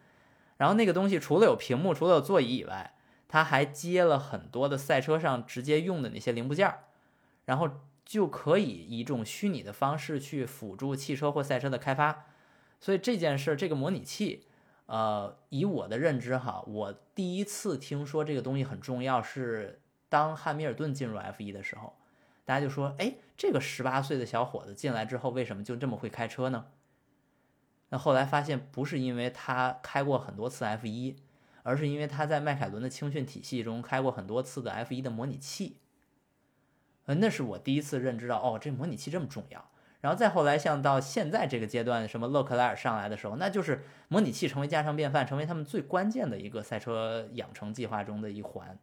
[0.57, 2.92] 然后那个东西除了有屏幕、除了有座椅以外，
[3.28, 6.80] 它还接了很多的赛车上直接用的那些零部件儿，
[7.44, 7.70] 然后。
[8.05, 12.27] 就可以以一种虚拟的方式去辅助汽车或赛车的开发，
[12.79, 14.47] 所以这件事，这个模拟器，
[14.87, 21.97] 呃，以我的认知哈，我第一次听说这个东西很重要，是当汉密尔顿进入 F1 的时候，
[22.45, 26.67] 大家就说，哎，这个十八岁的小伙子进来之后，为什么就这么会开车呢？
[27.88, 31.17] 那后来发现，不是因为他开过很多次 F1，
[31.62, 35.79] 而是因为他在迈凯伦的青训体系中开过很多次的 F1 的模拟器。
[37.07, 39.71] 呃，那是我第一次认知到，哦，这模拟器这么重要。
[40.01, 48.79] 然后再后来，像到现在这个阶段，什么勒克莱尔上来的时候，那就是模拟器成为家常便饭，成为他们最关键的一个赛车养成计划中的一环。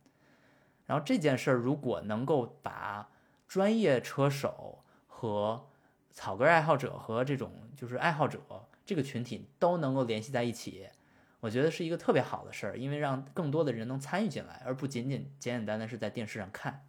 [0.88, 3.10] 然后这件事儿如果能够把
[3.48, 5.68] 专业车手和
[6.12, 8.40] 草根爱好者和这种就是爱好者
[8.86, 10.90] 这个群体都能够联系在一起，
[11.40, 16.86] 我觉得是一个特别好的事儿，因为让更多的人能参与进来，而不仅仅简简单单是在电视上看。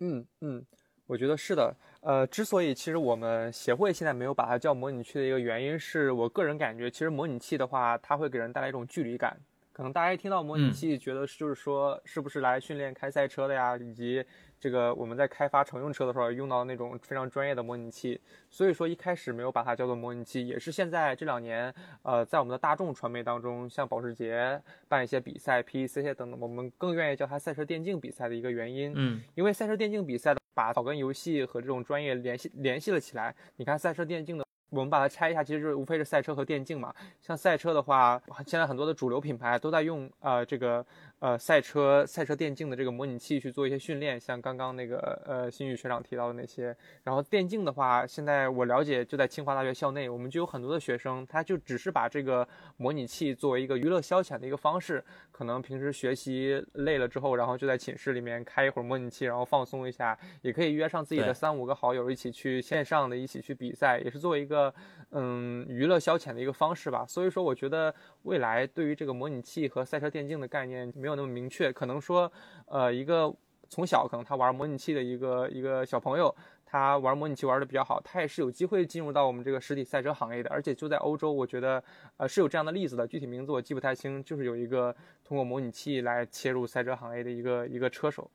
[0.00, 0.66] 嗯嗯，
[1.06, 1.74] 我觉得是的。
[2.00, 9.36] 呃，之所以其实我们协会现在没有把它叫模拟器的一个原因，是我个人感觉，其实模拟器的话，它会给人带来一种距离感。
[9.72, 13.76] 可能大家一听到模拟器，觉得就是说，是不是来训练开赛车的呀？
[13.76, 14.24] 以及
[14.60, 18.20] 这个我们在开发乘用车的时候用到那种非常专业的模拟器。
[18.50, 28.92] 所以说一开始没有把它叫做模拟器，也是现在这两年，呃，在我们的大众传媒当中，像保时捷办一些比赛，PEC 等等，我们更愿意叫它赛车电竞比赛的一个原因。
[28.94, 33.34] 嗯，因为赛车电竞比赛把草根游戏和这种专业联系联系了起来。
[33.56, 34.44] 你看赛车电竞的。
[34.70, 36.92] 我们把它拆一下，其实就是无非是赛车和电竞嘛。
[37.20, 40.84] 像赛车的话，现在很多的主流品牌都在用呃这个。
[41.24, 46.76] 呃，赛车、赛车电竞的这个模拟器去做一些训练，像刚刚那个呃，新宇学长提到的那些。
[47.02, 64.74] 然后电竞的话，现在我了解就在清华大学校内，我们就有很多的学生，他就只是把这个模拟器作为一个娱乐消遣的一个方式，可能平时学习累了之后，然后就在寝室里面开一会儿模拟器，然后放松一下，也可以约上自己的三五个好友一起去线上的一起去比赛，也是作为一个
[65.12, 67.06] 嗯娱乐消遣的一个方式吧。
[67.08, 71.13] 所以说，我觉得未来对于这个模拟器和赛车电竞的概念没有。
[71.14, 72.30] 那么明确，可能说，
[72.66, 73.34] 呃，一个
[73.68, 80.50] 从小可能他玩模拟器的一个一个小朋友，他玩模拟器玩的比较好，他也是有机会进入到我们这个实体赛车行业的。
[80.50, 81.82] 而且就在欧洲，我觉得，
[82.16, 88.30] 呃，是有这样的例子的，具体名字我记不太清，就是有一个通过模拟器来切入赛车行业的一个一个车手。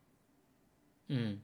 [1.08, 1.42] 嗯，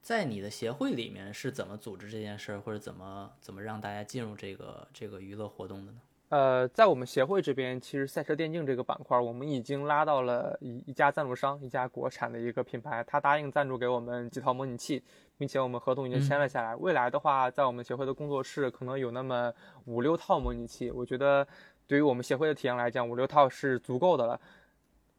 [0.00, 6.00] 在你的协会里面是怎么组织这件事儿，或者怎么怎么让大家进入这个这个娱乐活动的呢？
[6.30, 15.02] 呃，在我们协会这边，其实赛车电竞这个板块，我们已经拉到了一一家赞助商，一家国产的一个品牌，他答应赞助给我们几套模拟器，
[15.36, 16.76] 并且我们合同已经签了下来。
[16.76, 19.52] 未来的话，在我们协会的工作室，可能有那么
[19.86, 21.44] 五六套模拟器，我觉得
[21.88, 24.40] 对于我们协会的体验来讲，五六套是足够的了。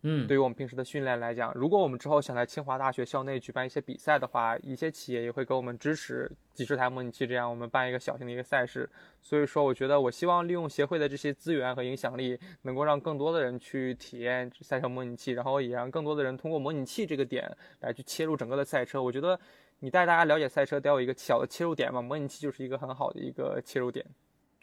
[0.04, 8.90] 嗯，对于我们平时的训练来讲，如果我们之后想在清华大学校内举办一些比赛的话，一些企业也会给我们支持几十台模拟器，这样我们办一个小型的一个赛事。
[9.22, 19.02] 所以说，我觉得我希望利用协会的这些资源和影响力，能够让更多的人去体验赛车模拟器，然后也让更多的人通过模拟器这个点来去切入整个的赛车。
[19.02, 19.40] 我觉得
[19.82, 24.04] 你带大家了解赛车，得有一个小的切入点嘛，模拟器就是一个很好的一个切入点。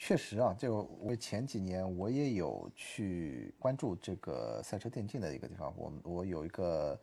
[0.00, 5.74] 确实啊，就我前几年我也有去关注这个赛车电竞的一个地方。
[5.76, 6.98] 我我有一个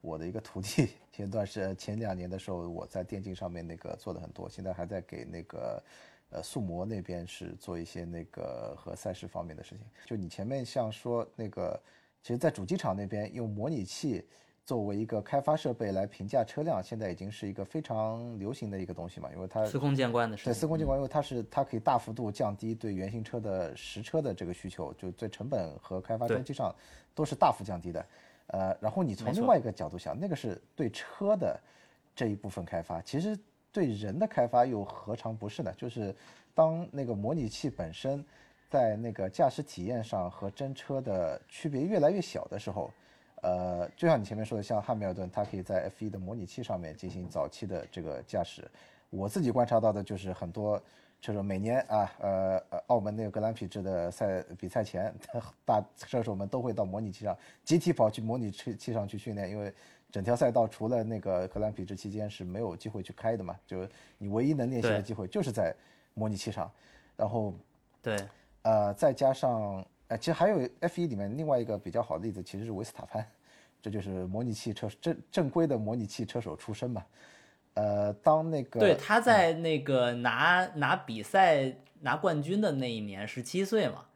[0.00, 5.82] 我的一个徒弟，前段时前两年的时候，我在电竞上面那个做的很多，现在还在给那个
[6.30, 9.84] 呃速模那边是做一些那个和赛事方面的事情。
[10.06, 11.78] 就你前面像说那个，
[12.22, 14.24] 其实在主机厂那边用模拟器
[14.68, 20.44] 作为一个开发设备来评价车辆，现在已经是一个非常流行的一个东西嘛，因为它司空见惯的事。
[20.44, 26.70] 对，司空见惯，因为它是它可以大幅度降低对原型车的实车的这个需求，就对成本和开发周期上
[27.14, 28.06] 都是大幅降低的。
[28.48, 31.58] 呃，然后你从另外一个角度想，那个是对车的
[32.14, 33.34] 这一部分开发，其实
[33.72, 35.72] 对人的开发又何尝不是呢？
[35.78, 36.14] 就是
[36.54, 38.22] 当那个模拟器本身
[38.68, 42.90] 在那个驾驶体验上和真车的区别越来越小的时候。
[43.40, 48.68] 呃，就像你前面说的，像汉密尔顿，它可以在 F1 的模拟器上面进行早期的这个驾驶。
[49.10, 50.82] 我自己观察到的就是很多
[51.20, 55.14] 车手每年啊，呃，澳门那个格兰匹治的赛比赛前，
[55.64, 59.72] 大车手们都会到模拟器上集体跑去模拟器上去训练，因为
[60.10, 63.86] 整条赛道除了那个格兰匹治期间是没有机会去开的嘛，就
[64.18, 65.72] 你唯一能练习的机会就是在
[66.14, 66.70] 模拟器上。
[67.16, 67.54] 然后，
[68.02, 68.16] 对，
[68.62, 69.86] 呃，再加上。
[70.08, 73.26] 哎，其实还有 F1 里面另外一个比较好的例子，其实是维斯塔潘，
[73.82, 77.04] 这就是模拟器车正正规的模拟器车手出身嘛。
[77.74, 84.06] 呃，当那个对他在那个拿拿比赛拿冠军的那一年，十七岁嘛，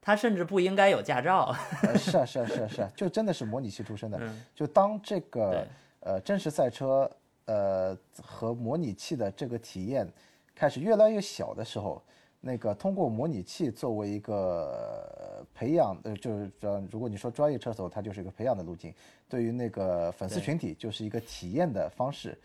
[0.00, 1.54] 他甚至不应该有驾照。
[1.94, 4.18] 是啊，是啊，是啊，是啊，就真的是模拟器出身的。
[4.54, 5.66] 就当这个
[6.00, 7.10] 呃真实赛车
[7.44, 10.08] 呃和模拟器的这个体验
[10.54, 12.02] 开始越来越小的时候。
[12.46, 18.92] 那个通过模拟器作为一个培养，呃，就是说，如果你说专业车手，他就是一个培养的路径；
[19.30, 22.38] 对于那个粉丝群体，就是一个体验的方式。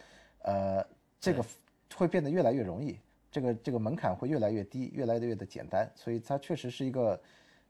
[0.43, 0.81] 呃，
[1.19, 1.43] 这个
[1.93, 2.97] 会变得越来越容易，
[3.29, 5.85] 这个这个门槛会越来越低，越来越的简单。
[5.95, 7.21] 所以它确实是一个，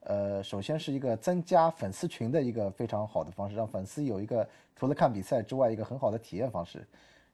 [0.01, 6.85] 呃，首先是一个增加粉丝群的一个非常好的方式，让粉丝有一个除了看比赛之外一个很好的体验方式。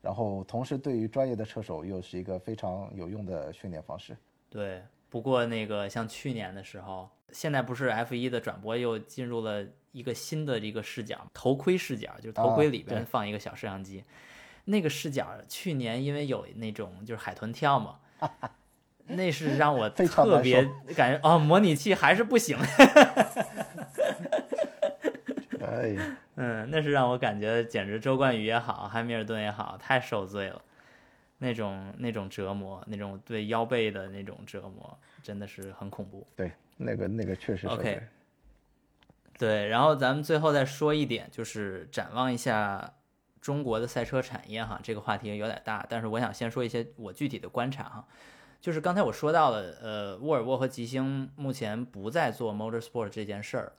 [0.02, 4.16] 然后同时对于专业的车手又是一个非常有用的训练方式。
[4.50, 14.04] 对，不过那个像去年的时候，现在不是 F 一的转播又进入了一个新的一个视角，头盔视角，就是头盔里边放一个小摄像机，
[14.66, 18.00] 那个视角去年因为有那种就是海豚跳嘛，
[19.08, 20.64] 那是让我特别
[20.96, 22.58] 感觉哦，模拟器还是不行。
[25.66, 30.62] 哎呀，嗯，那是让我感觉简直周冠宇也好，汉密尔顿也好，太受罪了。
[31.38, 36.26] 那种那种折磨，那种对腰背的那种折磨，真的是很恐怖。
[36.36, 37.68] 对，那个那个确实。
[37.68, 38.02] OK。
[39.38, 42.94] 对，然后咱们最后再说一点，就是展望一下
[43.42, 44.80] 中国的赛车产业哈。
[44.82, 48.08] 这个话题有点大，但是我想先说一些我具体的观察哈。
[48.62, 53.74] 就是刚才我说到了，呃，沃尔沃和吉星目前不再做 motorsport 这件事儿，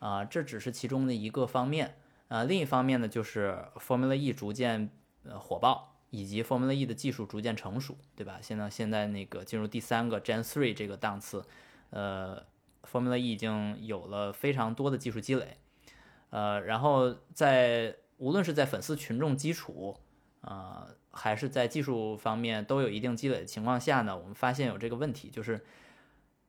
[0.00, 1.96] 啊，这只是其中的一个方面。
[2.28, 4.90] 啊，另一方面呢，就是 Formula E 逐渐
[5.22, 5.95] 呃火爆。
[6.16, 8.38] 以及 Formula E 的技术逐渐成熟，对吧？
[8.40, 11.44] 现在现在那个进入第三个 Gen Three 这个档次，
[11.90, 12.42] 呃
[12.90, 15.58] ，Formula E 已经有了非常多的技术积累，
[16.30, 19.98] 呃，然后在无论是在粉丝群众基础，
[20.40, 25.66] 啊，还是在技术方面都有一定积累的情况下呢，我们发现有这个问题，就是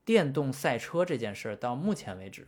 [0.06, 2.48] 电动赛车这件事儿到目前为止，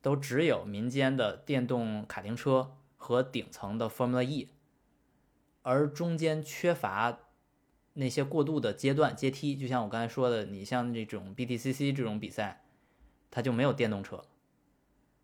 [0.00, 4.48] 都只有民间的电动卡丁车和顶层的 Formula E。
[5.62, 7.18] 而中间缺乏
[7.94, 12.62] 那些过渡的阶段阶梯，就像我刚才说的，你像这种 BTCC 这种比赛，
[13.30, 14.22] 它就没有电动车。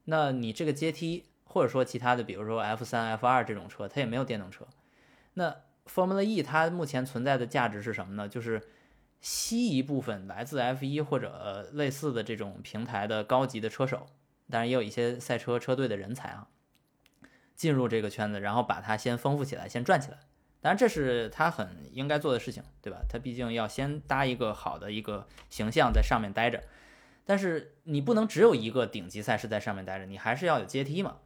[0.04, 4.66] 那你这个阶梯，或者说其他的，比如说 F 三、F 二这种车，它也没有电动车。
[5.34, 8.28] 那 Formula E 它目前存在的价值是什么呢？
[8.28, 8.62] 就是
[9.20, 14.06] 吸一部分来自 F 一或者类似的这种平台的高级的车手，
[14.50, 16.48] 当然也有一些赛车车队的人才啊。
[17.56, 20.18] 进入这个圈子，然后把它先丰富起来，先赚起来。
[20.60, 23.00] 当然，这是他很应该做的事情，对吧？
[23.08, 26.62] 他毕竟要先搭一个好的一个形象在上面待着。
[27.24, 31.16] 但是你不能只有一个顶级赛事在上面待着，你还是要有阶梯嘛。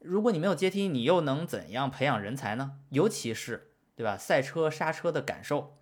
[0.00, 2.72] 如果你没有阶梯，你又能怎样培养人才呢？
[2.90, 4.16] 尤其是对吧？
[4.16, 5.78] 赛车刹车的感受，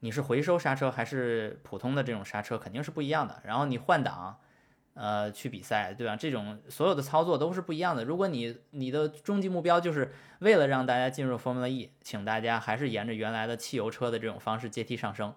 [0.00, 3.42] 你是回收刹车还是普通的这种刹车，肯定是不一样的。
[3.44, 4.38] 然后你换挡。
[5.00, 6.16] 呃，去比赛，对吧？
[6.16, 8.04] 这种所有的操作都是不一样的。
[8.04, 15.32] 如果你你的终极目标就是为了让大家进入 Formula E，请大家还是沿着原来的汽油车的这种方式阶梯上升，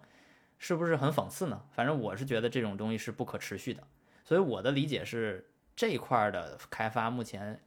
[0.57, 1.61] 是不是很讽刺呢？
[1.73, 3.83] 反正我是觉得这种东西是不可持续的。
[4.23, 7.61] 所以我的理解是，这一块的开发目前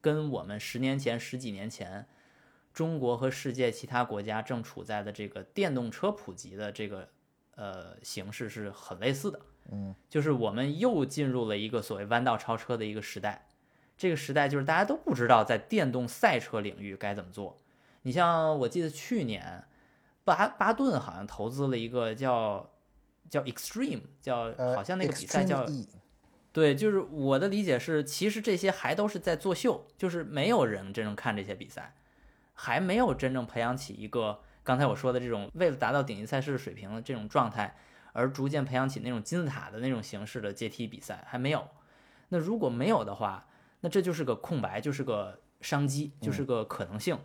[0.00, 2.06] 跟我们十年前、十几年前
[2.72, 7.08] 中国和世界其他国家正处在的这个电动车普及的这个
[7.56, 9.40] 呃形式是很类似的。
[9.70, 13.46] 嗯，就是我们又进入了一个所谓弯道超车的一个时代，
[13.96, 17.58] 这个时代就是大家都不知道在电动赛车领域该怎么做。
[18.02, 19.64] 你像我记得去年，
[20.24, 22.70] 巴巴顿好像投资了一个叫
[23.28, 25.66] 叫 Extreme，叫好像那个比赛叫
[26.50, 31.94] 对，就是我的理解是，其实这些还都是在作秀，就是没有人真正看这些比赛，
[32.54, 37.76] 还没有真正培养起一个刚才我说的这种为了达到顶级赛事的水平的这种状态，
[38.18, 41.68] 而逐渐培养起那种金字塔的那种形式的阶梯比赛还没有。
[42.30, 43.46] 那如果没有的话，
[43.80, 47.16] 那这就是个空白，就是个商机，就是个可能性。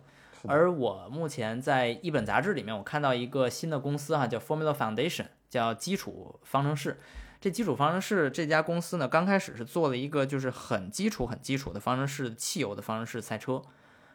[0.46, 7.00] 而我目前在一本杂志里面，我看到一个新的公司哈，叫 Formula Foundation，叫基础方程式。
[7.40, 13.60] 这基础方程式这家公司呢，刚开始是做了一个就是很基础、很基础的方程式汽油的方程式赛车，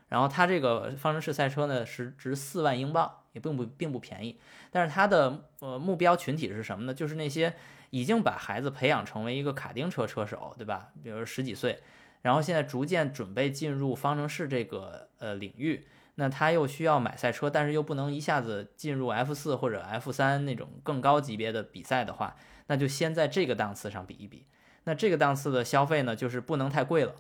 [0.08, 4.40] 然后它这个方程式赛车呢是值四万英镑，也并不并不便宜。
[4.72, 6.94] 但是它的呃目标群体是什么呢？
[6.94, 7.54] 就是那些
[7.90, 10.90] 已经把孩子培养成为一个卡丁车车手，对吧？
[11.04, 11.82] 比如十几岁，
[12.22, 22.36] 然后现在逐渐准备进入方程式这个呃领域，那他又需要买赛车，但是又不能一下子进入 F 四或者 F 三那种更高级别的比赛的话。
[22.68, 24.46] 那就先在这个档次上比一比，
[24.84, 27.16] 那这个档次的消费呢，就是不能太贵了。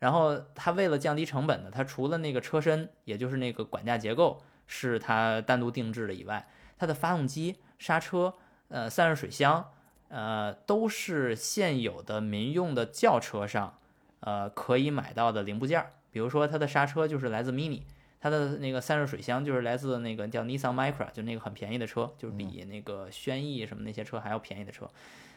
[0.00, 6.46] 然后它为了降低成本呢，它除了那个车身，也就是那个管架结构是它单独定制的以外，
[6.78, 8.34] 它的发动机、刹车、
[8.68, 9.72] 呃散热水箱，
[10.10, 13.76] 呃都是现有的民用的轿车上，
[14.20, 15.90] 呃可以买到的零部件儿。
[16.12, 17.82] 比如说它的刹车就是来自 Mini。
[18.20, 24.90] 它的那个散热水箱就是来自那个叫 Nissan Micra，就那个很便宜的车，就是比那个轩逸什么那些车还要便宜的车。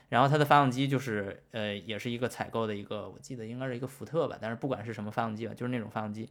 [0.10, 6.28] 然后它的发动机就是呃，也是一个采购的一个，我记得应该是一个福特吧，但是不管是什么发动机吧，就是那种发动机。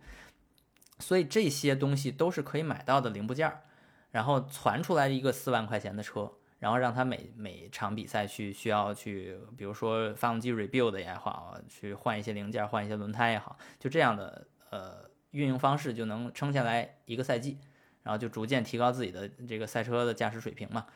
[1.01, 3.63] 所以这些东西都是可以买到的零部件儿，
[4.11, 15.11] 然后传出来一个四万块钱的车，然后让它每每场比赛去需要去，比如说发动机 rebuild 也好，去换一些零件，换一些轮胎也好，就这样的呃。
[15.33, 17.57] 运营方式就能撑下来一个赛季，
[18.03, 20.87] 然后就逐渐提高自己的这个赛车的驾驶水平嘛。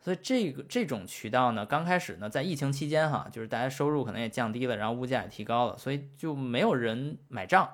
[0.00, 7.68] 所以这个这种渠道呢，刚开始呢，在疫情期间哈，就是大家收入可能也降低了，然后物价也提高了，所以就没有人买账。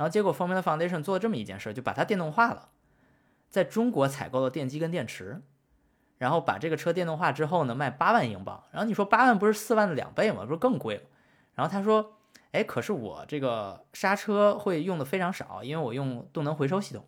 [0.00, 2.70] 然后结果 Formula Foundation 做了这么一件事，就把它电动化了，
[3.50, 5.42] 在中国采购了电机跟电池，
[6.16, 8.64] 然后把这个车电动化之后呢，卖八万英镑。
[8.72, 10.46] 然后你说八万不是四万的两倍吗？
[10.46, 11.02] 不是更贵了？
[11.56, 12.14] 然后他说。
[12.52, 17.04] 哎，可是我这个刹车会用的非常少，因为我用动能回收系统，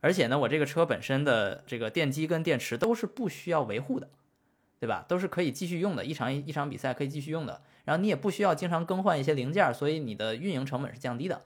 [0.00, 4.10] 而且呢，我这个车本身的这个电机跟电池都是不需要维护的，
[4.78, 5.06] 对吧？
[5.08, 7.62] 都是可以继续用的，一场一场比赛可以继续用的。
[7.84, 11.40] 然后你也不需要经常更换一些零件，所以你的运营成本是降低的。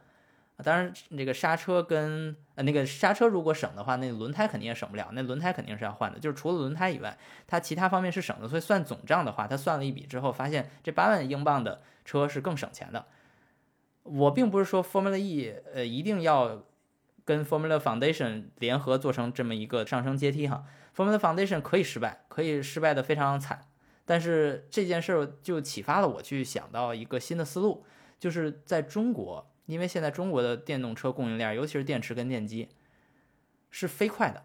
[0.62, 6.18] 当然，这个刹车跟呃那个刹车如果省的话，那轮胎肯定也省不了，那轮胎肯定是要换的。
[6.18, 8.48] 就是除了轮胎以外，它其他方面是省的。
[8.48, 11.82] 所以算总账的话，他算了一笔之后，发现这八万英镑的。
[12.06, 13.04] 车是更省钱的。
[14.04, 16.62] 我并不是说 Formula E 呃一定要
[17.24, 20.64] 跟 Formula Foundation 联合做成这么一个上升阶梯哈。
[20.96, 23.66] Formula Foundation 可以失败，可以失败的非常惨。
[24.04, 27.84] 但是这件事儿就启发了我去想到一个新的思路，
[28.20, 32.68] 就是在中国，因为现在中国的电动车供应链，尤其是电池跟电机
[33.70, 34.42] 是飞快的。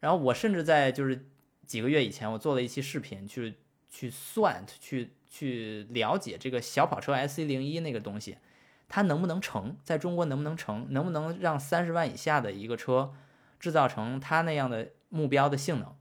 [0.00, 1.26] 然后我甚至在就是
[1.66, 3.56] 几个月以前，我做了一期视频去
[3.90, 5.10] 去算去。
[5.34, 8.38] 去了解这个小跑车 S C 零一那个东西，
[8.86, 9.76] 它能不能成？
[9.82, 10.86] 在中国能不能成？
[10.90, 13.12] 能不能让三十万以下的一个车
[13.58, 15.92] 制造成它那样的目标的性能？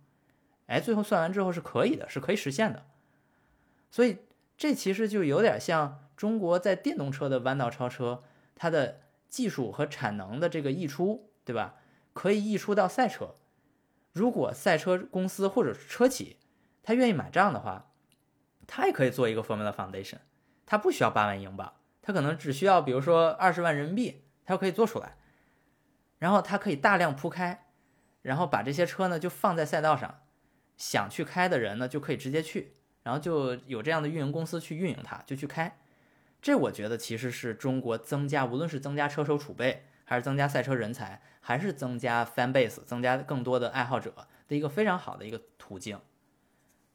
[0.67, 2.85] 哎，最后算完之后是可以的，是可以实现的。
[3.89, 4.19] 所以
[4.55, 8.21] 这其实就有点像中国在电动车的弯道超车，
[8.55, 11.75] 它的技术和产能的这个溢出，对吧？
[12.13, 13.35] 可以溢出到赛车。
[14.11, 16.37] 如果赛车公司或者是车企，
[16.83, 17.89] 他愿意买账的话。
[18.65, 20.19] 他也可以做一个 Formula Foundation，
[20.65, 25.17] 他不需要八万英镑，他可能只需要比如说二十万人民币，他就可以做出来。
[26.19, 27.65] 然后他可以大量铺开，
[28.21, 30.21] 然后把这些车呢就放在赛道上，
[30.77, 32.73] 想去开的人呢就可以直接去，
[33.03, 35.77] 然后就有这样的运营公司去运营它，就去开。
[36.43, 44.13] 这我觉得其实是中国增加，无论是增加车手储备，还是增加赛车人才，还是增加 fan base，增加更多的爱好者
[44.49, 45.97] 的一个非常好的一个途径。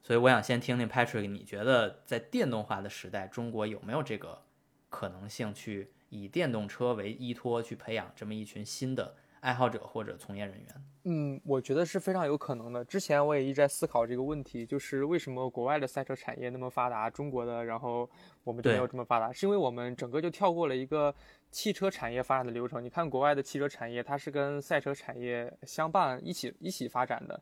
[0.03, 4.43] 所以我想先听听 Patrick，你觉得在电动化的时代，中国有没有这个
[4.91, 10.67] 可能性去以电动车为依托，去培养这么一群新的爱好者或者从业人员？
[11.05, 12.85] 嗯，我觉得是非常有可能的。
[12.85, 18.09] 之前我也一直在思考这个问题，就是为什么国外的赛车产业那么发达，中国的然后
[18.45, 19.33] 我们就没有这么发达？
[19.33, 21.15] 是因为我们整个就跳过了一个
[21.51, 22.85] 汽车产业发展的流程。
[22.85, 27.41] 你看国外的汽车产业，它是跟赛车产业相伴一起一起发展的。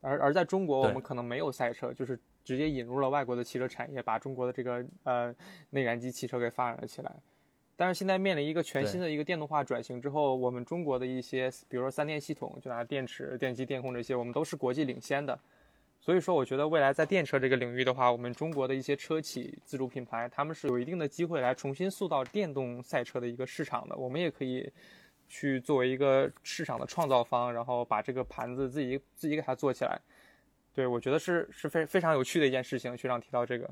[0.00, 5.34] 而而在中国，我们可能没有赛车，就是直接引入了外国的汽车产业，把中国的这个呃
[5.70, 7.14] 内燃机汽车给发展了起来。
[7.76, 15.38] 但是现在面临一个全新的一个电动化转型之后，我们中国的一些，比如说三电系统，就拿电池、电机、电控这些，我们都是国际领先的。
[15.98, 23.96] 所以说，我觉得未来在电车这个领域的话，我们中国的一些车企自主品牌，他们是有一定的机会来重新塑造电动赛车的一个市场的。
[23.96, 24.68] 我们也可以
[25.28, 30.00] 去作为一个市场的创造方，然后把这个盘子自己自己给它做起来。
[30.74, 32.96] 对我觉得是是非非常有趣的一件事情。
[32.96, 33.70] 学长提到这个，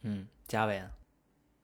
[0.00, 0.82] 嗯，嘉伟，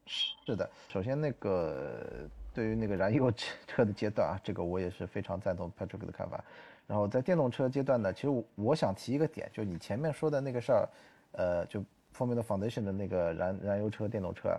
[0.07, 3.31] 是的，首先那个对于那个燃油
[3.67, 6.43] 车的阶段啊，这个我也是非常赞同 Patrick 的看法。
[6.87, 10.89] 然后在电动车阶段呢，其实我想提一个点，就你前面说的那个事儿，
[11.33, 11.81] 呃，就
[12.15, 14.51] Formula Foundation 的那个燃燃油车、电动车，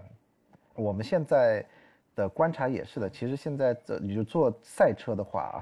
[0.73, 1.63] 我们现在
[2.15, 3.09] 的观察也是的。
[3.09, 5.57] 其实现在你就做赛车的话啊，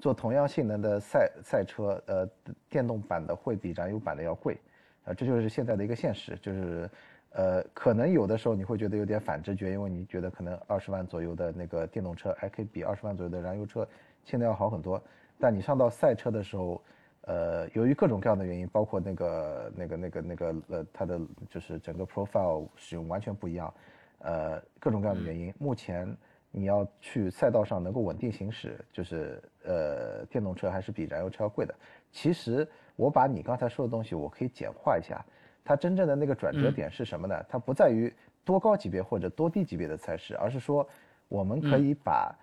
[0.00, 2.28] 做同样性能的赛赛车，呃，
[2.68, 4.58] 电动版的会比燃油版的要贵，
[5.04, 6.36] 啊，这就是现在的一个现实。
[6.42, 6.90] 就是，
[7.30, 13.86] 呃，可能有的时候你会觉得有点反直觉，因为你觉得可能二十万左右的那个电动车还可以比二十万左右的燃油车
[14.24, 15.00] 性能要好很多。
[15.38, 16.82] 但你上到赛车的时候，
[17.22, 23.72] 呃，由于各种各样的原因，包括那个、那个、那个、那个，呃，它的就是整个 profile 使用完全不一样，
[24.18, 26.14] 呃，各种各样的原因，目前
[26.50, 31.74] 你要去赛道上能够稳定行驶，就是呃，电动车还是比燃油车要贵的。
[32.10, 35.24] 其实我把你刚才说的东西，我可以简化一下，
[35.70, 37.46] 它真正的那个转折点是什么呢？
[37.48, 38.12] 它不在于
[38.44, 40.84] 多高级别或者多低级别的赛事，而是说
[41.28, 42.34] 我们可以把，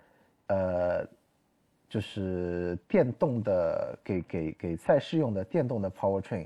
[0.48, 1.06] 呃。
[1.90, 6.46] 就是电动的给给给赛事用的电动的 powertrain，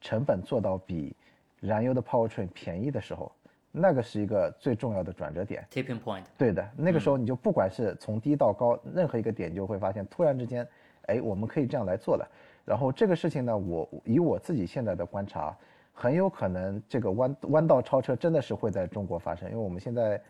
[0.00, 1.12] 成本做到比
[1.58, 3.32] 燃油的 powertrain 便宜的时候，
[3.72, 5.66] 那个是一个最重要的转折点。
[5.72, 6.22] Tipping point。
[6.38, 10.64] 对的，那个时候你就不管是从低到高，任何一个点就会发现，突然之间，
[11.06, 12.24] 哎，我们可以这样来做了。
[12.64, 15.52] 然后这个事情呢，我以我自己现在的观察，
[15.98, 20.20] 很有可能这个弯弯道超车真的是会在中国发生，因为我们现在，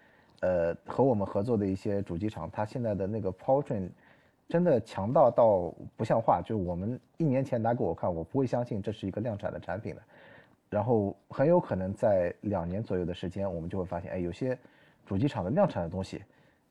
[0.40, 3.90] 呃，和我们合作的一些主机厂，它现在的那个 powertrain。
[4.48, 10.02] 真的强大到不像话，就是我们一年前拿给我看，我不会相信这是一个量产的产品的。
[10.70, 14.56] 然后很有可能在两年左右的时间，我们就会发现，哎，有些
[15.04, 16.22] 主机厂的量产的东西，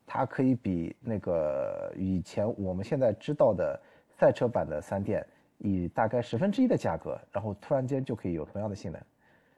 [0.07, 3.77] 它可以比那个以前我们现在知道的
[4.07, 5.21] 赛车版的三电，
[5.57, 9.01] 以大概十分之一的价格，然后突然间就可以有同样的性能。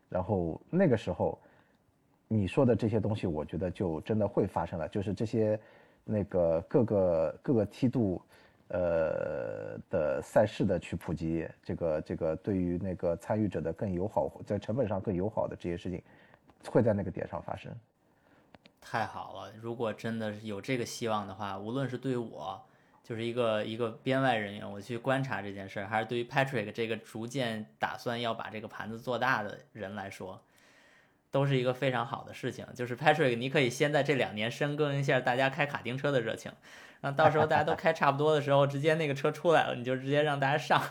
[0.10, 1.40] 然后那个时候，
[2.28, 5.60] 你说的这些东西，我觉得就真的会发生了，就是这些。
[6.10, 8.22] 那个各个各个梯度，
[8.70, 16.02] 呃的赛事的去普及，这个这个对于那个参与者的更友好，在成本上更友好的这些事情，
[16.72, 17.70] 会在那个点上发生。
[18.80, 22.66] 太好了，如果真的是有这个希望的话，无论是对我，
[23.08, 30.42] 就是一个一个编外人员，我去观察这件事儿，还是对于 Patrick 这个逐渐打算要把这个盘子做大的人来说。
[31.30, 36.52] 都是一个非常好的事情，就是 Patrick，你可以先在这两年深耕一下大家开卡丁车的热情，
[37.02, 40.82] 然后到时候大家都开差不多的时候，直接那个车出来了，你就直接让大家上。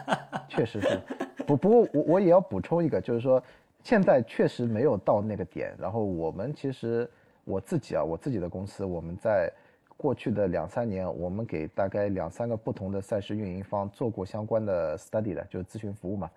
[0.48, 1.00] 确实是，
[1.46, 3.42] 不不过我我也要补充一个，就是说
[3.82, 5.74] 现在确实没有到那个点。
[5.78, 7.10] 然后我们其实
[7.44, 9.50] 我自己啊，我自己的公司，我们在
[9.96, 16.30] 过去的两三年，我们给大概两三个不同的赛事运营方做过相关的 study 的，就是咨询服务嘛，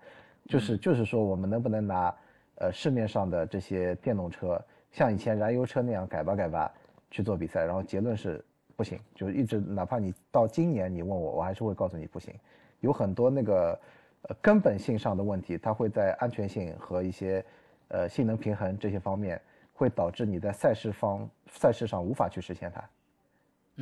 [0.46, 2.14] 就是就是说我们能不能拿。
[2.62, 6.70] 呃，市面上的这些电动车，像以前燃油车那样改吧改吧
[7.10, 8.44] 去做比赛，然后结论是
[8.76, 12.34] 不行，就是一直哪怕你到今年你问我，我还是会告诉你不行，
[12.80, 13.80] 有很多那个
[14.28, 17.42] 呃根本性上的问题，它会在安全性和一些
[17.88, 19.40] 呃性能平衡这些方面，
[19.72, 22.84] 会导致你在赛事方赛事上无法去实现它，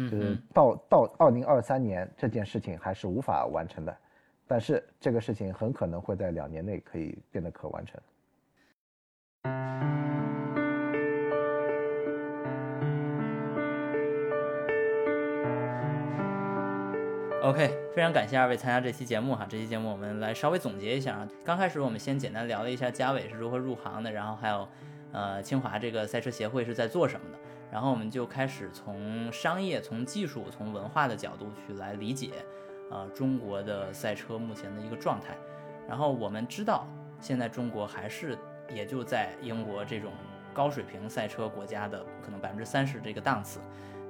[0.00, 3.96] 嗯，就是到到二零二三年这件事情还是无法完成的，
[4.46, 8.00] 但是这个事情很可能会在两年内可以变得可完成。
[17.42, 19.44] OK，非常感谢二位参加这期节目哈。
[19.48, 21.28] 这期节目我们来稍微总结一下啊。
[21.44, 24.68] 刚开始我们先简单聊了一下嘉伟是如何入行的，然后还有，
[25.10, 27.38] 呃，清华这个赛车协会是在做什么的。
[27.70, 32.30] 然后我们就开始从商业、从技术、从文化的角度去来理解，
[32.90, 35.36] 呃，中国的赛车目前的一个状态。
[35.88, 36.86] 然后我们知道，
[37.20, 38.36] 现在中国还是
[38.72, 40.12] 也就在英国这种
[40.52, 43.60] 高水平赛车国家的可能百分之三十这个档次，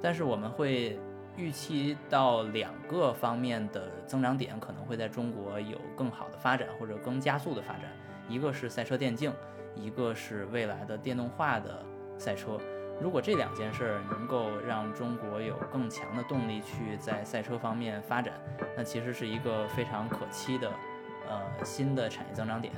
[0.03, 0.99] 但是我们会。
[1.37, 7.85] 预期到两个方面的增长点可能会在中国有更好的发展或者更加速的发展，
[8.29, 9.33] 一个是赛车电竞，
[9.77, 11.87] 一个是未来的电动化的
[12.19, 12.59] 赛车。
[13.01, 18.35] 如果这两件事儿能够让中国有更强的动力去在赛车方面发展，
[18.77, 20.71] 那其实是一个非常可期的
[21.29, 22.73] 呃新的产业增长点。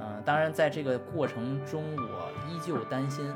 [0.00, 3.32] 嗯，当然在这个过程中，我依旧担心。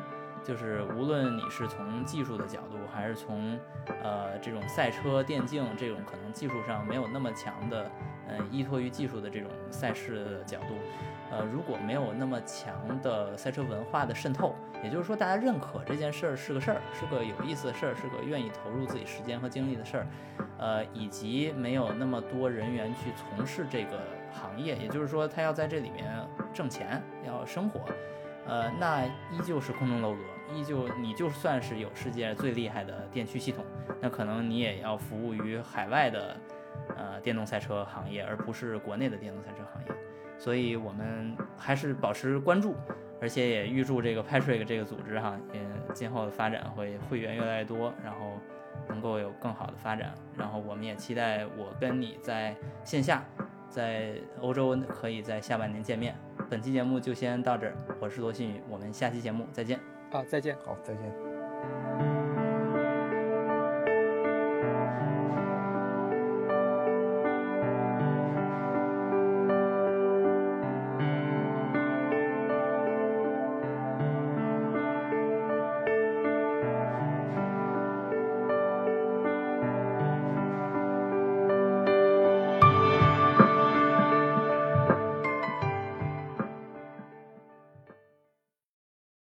[0.47, 3.59] 就是无论你是从技术的角度，还是从
[4.01, 7.91] 呃这种赛车电竞这种可能技术上没有那么强的，
[8.29, 10.75] 呃依托于技术的这种赛事的角度，
[11.33, 12.73] 呃如果没有那么强
[13.03, 20.07] 的赛车文化的渗透，也就是说大家认可这件事儿是个事儿，是个有意思的事儿，是个愿意投入自己时间和精力的事儿，
[20.59, 23.99] 呃以及没有那么多人员去从事这个
[24.33, 26.07] 行业，也就是说他要在这里面
[26.55, 27.81] 挣钱，要生活。
[28.49, 30.21] 呃，那依旧是空中楼阁，
[30.55, 33.65] 依旧你就算是有世界最厉害的电驱系统，
[34.01, 36.37] 那可能你也要服务于海外的
[36.97, 39.93] 呃电动赛车行业，而不是国内的电动赛车行业。
[40.39, 42.75] 所以我们还是保持关注，
[43.21, 45.61] 而且也预祝这个 Patrick 这个组织哈，也
[45.95, 48.39] 今后的发展会会员越来越多，然后
[48.89, 50.15] 能够有更好的发展。
[50.37, 53.25] 然后我们也期待我跟你在线下，
[53.71, 56.15] 在欧洲可以在下半年见面。
[56.51, 59.96] 本期节目就先到这儿，我是罗新宇，我们下期节目再见。
[60.17, 60.57] 啊，再见。
[60.65, 61.26] 好，再见。